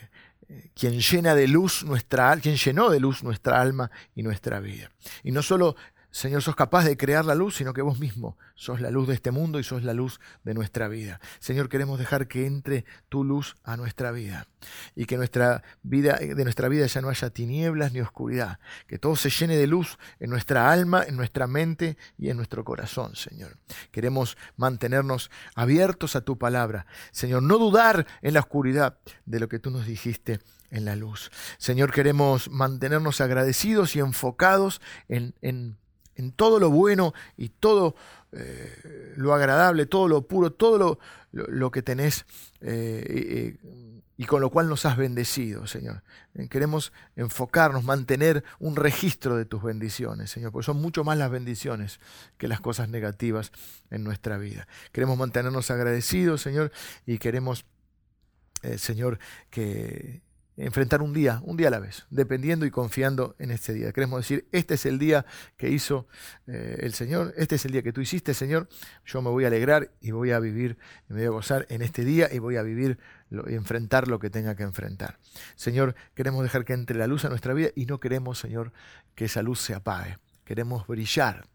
quien 0.74 1.00
llena 1.00 1.36
de 1.36 1.48
luz 1.48 1.84
nuestra 1.84 2.36
quien 2.38 2.56
llenó 2.56 2.90
de 2.90 3.00
luz 3.00 3.24
nuestra 3.24 3.62
alma 3.62 3.92
y 4.16 4.24
nuestra 4.24 4.60
vida. 4.60 4.92
Y 5.24 5.32
no 5.32 5.42
solo 5.42 5.76
Señor, 6.12 6.42
sos 6.42 6.58
capaz 6.58 6.84
de 6.84 6.98
crear 6.98 7.24
la 7.24 7.36
luz, 7.36 7.56
sino 7.56 7.74
que 7.74 7.82
vos 7.82 7.98
mismo 7.98 8.38
sos 8.56 8.82
la 8.82 8.92
luz 8.92 9.08
de 9.08 9.14
este 9.14 9.32
mundo 9.32 9.60
y 9.60 9.64
sos 9.64 9.84
la 9.84 9.94
luz 9.94 10.20
de 10.44 10.54
nuestra 10.54 10.90
vida. 10.90 11.22
Señor, 11.40 11.70
queremos 11.70 12.00
dejar 12.00 12.28
que 12.28 12.46
entre 12.46 12.84
tu 13.08 13.24
luz 13.24 13.56
a 13.64 13.78
nuestra 13.78 14.12
vida 14.12 14.46
y 14.94 15.06
que 15.06 15.16
nuestra 15.16 15.64
vida, 15.84 16.18
de 16.18 16.44
nuestra 16.44 16.68
vida 16.68 16.86
ya 16.86 17.00
no 17.00 17.08
haya 17.08 17.30
tinieblas 17.30 17.94
ni 17.94 18.02
oscuridad, 18.02 18.60
que 18.88 19.00
todo 19.00 19.16
se 19.16 19.30
llene 19.30 19.56
de 19.56 19.68
luz 19.68 19.98
en 20.20 20.30
nuestra 20.30 20.70
alma, 20.70 21.02
en 21.04 21.16
nuestra 21.16 21.48
mente 21.48 21.98
y 22.18 22.30
en 22.30 22.36
nuestro 22.36 22.66
corazón, 22.66 23.16
Señor. 23.16 23.58
Queremos 23.92 24.38
mantenernos 24.58 25.32
abiertos 25.56 26.18
a 26.18 26.22
tu 26.22 26.38
palabra, 26.38 26.88
Señor, 27.12 27.42
no 27.42 27.58
dudar 27.58 28.06
en 28.22 28.34
la 28.34 28.42
oscuridad 28.42 29.00
de 29.26 29.40
lo 29.40 29.48
que 29.48 29.60
tú 29.60 29.72
nos 29.72 29.86
dijiste 29.86 30.42
en 30.72 30.84
la 30.84 30.98
luz. 30.98 31.32
Señor, 31.58 31.94
queremos 31.94 32.50
mantenernos 32.50 33.22
agradecidos 33.22 33.96
y 33.96 34.00
enfocados 34.00 34.82
en, 35.08 35.36
en 35.42 35.78
en 36.16 36.32
todo 36.32 36.60
lo 36.60 36.70
bueno 36.70 37.14
y 37.38 37.50
todo 37.50 37.96
eh, 38.34 39.14
lo 39.18 39.34
agradable, 39.34 39.86
todo 39.86 40.08
lo 40.08 40.22
puro, 40.22 40.52
todo 40.52 41.00
lo, 41.32 41.72
que 41.72 41.82
tenés 41.82 42.26
eh, 42.62 43.58
y 44.16 44.26
con 44.26 44.40
lo 44.40 44.50
cual 44.50 44.70
nos 44.70 44.86
has 44.86 44.96
bendecido, 44.96 45.68
Señor. 45.68 46.04
Eh, 46.36 46.48
queremos 46.48 46.94
enfocarnos, 47.16 47.84
mantener 47.84 48.44
un 48.60 48.76
registro 48.78 49.36
de 49.36 49.46
tus 49.46 49.62
bendiciones, 49.64 50.32
Señor, 50.32 50.52
porque 50.52 50.66
son 50.66 50.82
mucho 50.82 51.04
más 51.04 51.18
las 51.18 51.30
bendiciones 51.30 52.00
que 52.38 52.48
las 52.48 52.62
cosas 52.62 52.88
negativas 52.88 53.52
en 53.90 54.04
nuestra 54.04 54.38
vida. 54.38 54.68
Queremos 54.94 55.18
mantenernos 55.18 55.70
agradecidos, 55.72 56.42
Señor, 56.42 56.72
y 57.06 57.18
queremos, 57.18 57.66
Señor, 58.78 59.20
que 59.50 60.22
enfrentar 60.66 61.02
un 61.02 61.14
día, 61.14 61.42
un 61.44 61.58
día 61.58 61.68
a 61.68 61.72
la 61.72 61.80
vez, 61.80 62.06
dependiendo 62.10 62.66
y 62.66 62.72
confiando 62.72 63.36
en 63.40 63.52
este 63.52 63.74
día. 63.74 63.92
Queremos 63.92 64.20
decir, 64.20 64.48
este 64.52 64.76
es 64.76 64.86
el 64.86 65.00
día 65.00 65.26
que 65.58 65.70
hizo 65.70 66.08
eh, 66.48 66.78
el 66.82 66.94
Señor, 66.94 67.34
este 67.36 67.56
es 67.56 67.66
el 67.66 67.72
día 67.72 67.82
que 67.82 67.92
tú 67.92 68.02
hiciste, 68.02 68.34
Señor. 68.34 68.70
Yo 69.06 69.22
me 69.22 69.30
voy 69.30 69.44
a 69.44 69.48
alegrar 69.48 69.92
y 70.00 70.12
voy 70.12 70.32
a 70.32 70.40
vivir, 70.40 70.78
me 71.08 71.18
voy 71.18 71.26
a 71.26 71.30
gozar 71.30 71.66
en 71.70 71.82
este 71.82 72.06
día 72.06 72.30
y 72.32 72.40
voy 72.40 72.58
a 72.58 72.62
vivir 72.62 73.00
y 73.30 73.56
enfrentar 73.56 74.08
lo 74.08 74.20
que 74.20 74.30
tenga 74.30 74.56
que 74.56 74.64
enfrentar. 74.64 75.18
Señor, 75.56 75.96
queremos 76.14 76.44
dejar 76.44 76.64
que 76.64 76.74
entre 76.74 76.98
la 76.98 77.08
luz 77.08 77.26
a 77.26 77.30
nuestra 77.30 77.54
vida 77.54 77.70
y 77.76 77.86
no 77.86 78.00
queremos, 78.00 78.40
Señor, 78.40 78.72
que 79.16 79.26
esa 79.26 79.42
luz 79.42 79.60
se 79.60 79.74
apague. 79.74 80.18
Queremos 80.46 80.86
brillar 80.86 81.46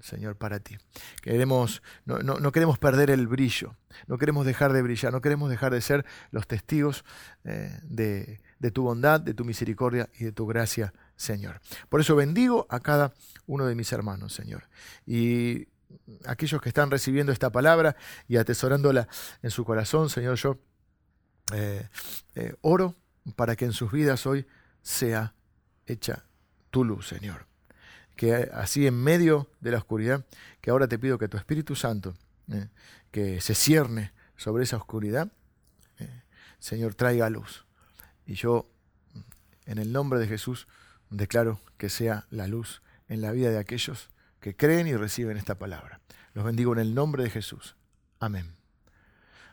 Señor, 0.00 0.36
para 0.36 0.60
ti. 0.60 0.78
Queremos, 1.22 1.82
no, 2.04 2.52
queremos 2.52 2.78
perder 2.78 3.10
el 3.10 3.26
brillo, 3.26 3.76
no 4.06 4.18
queremos 4.18 4.46
dejar 4.46 4.72
de 4.72 4.82
brillar, 4.82 5.12
no 5.12 5.20
queremos 5.20 5.50
dejar 5.50 5.72
de 5.72 5.80
ser 5.80 6.04
los 6.30 6.46
testigos 6.46 7.04
eh, 7.44 7.78
de, 7.82 8.40
de 8.58 8.70
tu 8.70 8.82
bondad, 8.82 9.20
de 9.20 9.34
tu 9.34 9.44
misericordia 9.44 10.08
y 10.18 10.24
de 10.24 10.32
tu 10.32 10.46
gracia, 10.46 10.92
Señor. 11.16 11.60
Por 11.88 12.00
eso 12.00 12.16
bendigo 12.16 12.66
a 12.70 12.80
cada 12.80 13.12
uno 13.46 13.66
de 13.66 13.74
mis 13.74 13.92
hermanos, 13.92 14.32
Señor. 14.32 14.68
Y 15.06 15.68
aquellos 16.26 16.60
que 16.60 16.68
están 16.68 16.90
recibiendo 16.90 17.32
esta 17.32 17.50
palabra 17.50 17.96
y 18.28 18.36
atesorándola 18.36 19.08
en 19.42 19.50
su 19.50 19.64
corazón, 19.64 20.08
Señor, 20.08 20.36
yo 20.36 20.58
eh, 21.52 21.88
eh, 22.34 22.54
oro 22.60 22.94
para 23.36 23.56
que 23.56 23.64
en 23.64 23.72
sus 23.72 23.90
vidas 23.90 24.26
hoy 24.26 24.46
sea 24.82 25.34
hecha 25.86 26.24
tu 26.70 26.84
luz, 26.84 27.08
Señor. 27.08 27.49
Que 28.20 28.50
así 28.52 28.86
en 28.86 29.02
medio 29.02 29.48
de 29.60 29.70
la 29.70 29.78
oscuridad, 29.78 30.26
que 30.60 30.70
ahora 30.70 30.88
te 30.88 30.98
pido 30.98 31.16
que 31.16 31.28
tu 31.28 31.38
Espíritu 31.38 31.74
Santo, 31.74 32.14
eh, 32.52 32.68
que 33.10 33.40
se 33.40 33.54
cierne 33.54 34.12
sobre 34.36 34.64
esa 34.64 34.76
oscuridad, 34.76 35.32
Señor, 36.58 36.94
traiga 36.94 37.30
luz. 37.30 37.64
Y 38.26 38.34
yo, 38.34 38.70
en 39.64 39.78
el 39.78 39.92
nombre 39.92 40.20
de 40.20 40.28
Jesús, 40.28 40.68
declaro 41.08 41.58
que 41.78 41.88
sea 41.88 42.26
la 42.28 42.46
luz 42.46 42.82
en 43.08 43.22
la 43.22 43.32
vida 43.32 43.50
de 43.50 43.58
aquellos 43.58 44.10
que 44.40 44.54
creen 44.54 44.86
y 44.86 44.94
reciben 44.94 45.38
esta 45.38 45.58
palabra. 45.58 46.00
Los 46.34 46.44
bendigo 46.44 46.74
en 46.74 46.78
el 46.78 46.94
nombre 46.94 47.24
de 47.24 47.30
Jesús. 47.30 47.76
Amén. 48.18 48.54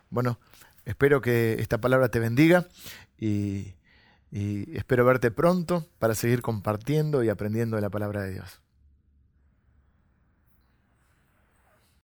Bueno, 0.10 0.40
espero 0.84 1.22
que 1.22 1.56
esta 1.60 1.80
palabra 1.80 2.10
te 2.10 2.20
bendiga 2.20 2.68
y, 3.18 3.74
y 4.32 4.76
espero 4.76 5.06
verte 5.06 5.32
pronto 5.32 5.88
para 6.00 6.16
seguir 6.16 6.42
compartiendo 6.42 7.24
y 7.24 7.30
aprendiendo 7.30 7.76
de 7.76 7.82
la 7.82 7.90
palabra 7.90 8.24
de 8.24 8.34
Dios. 8.34 8.62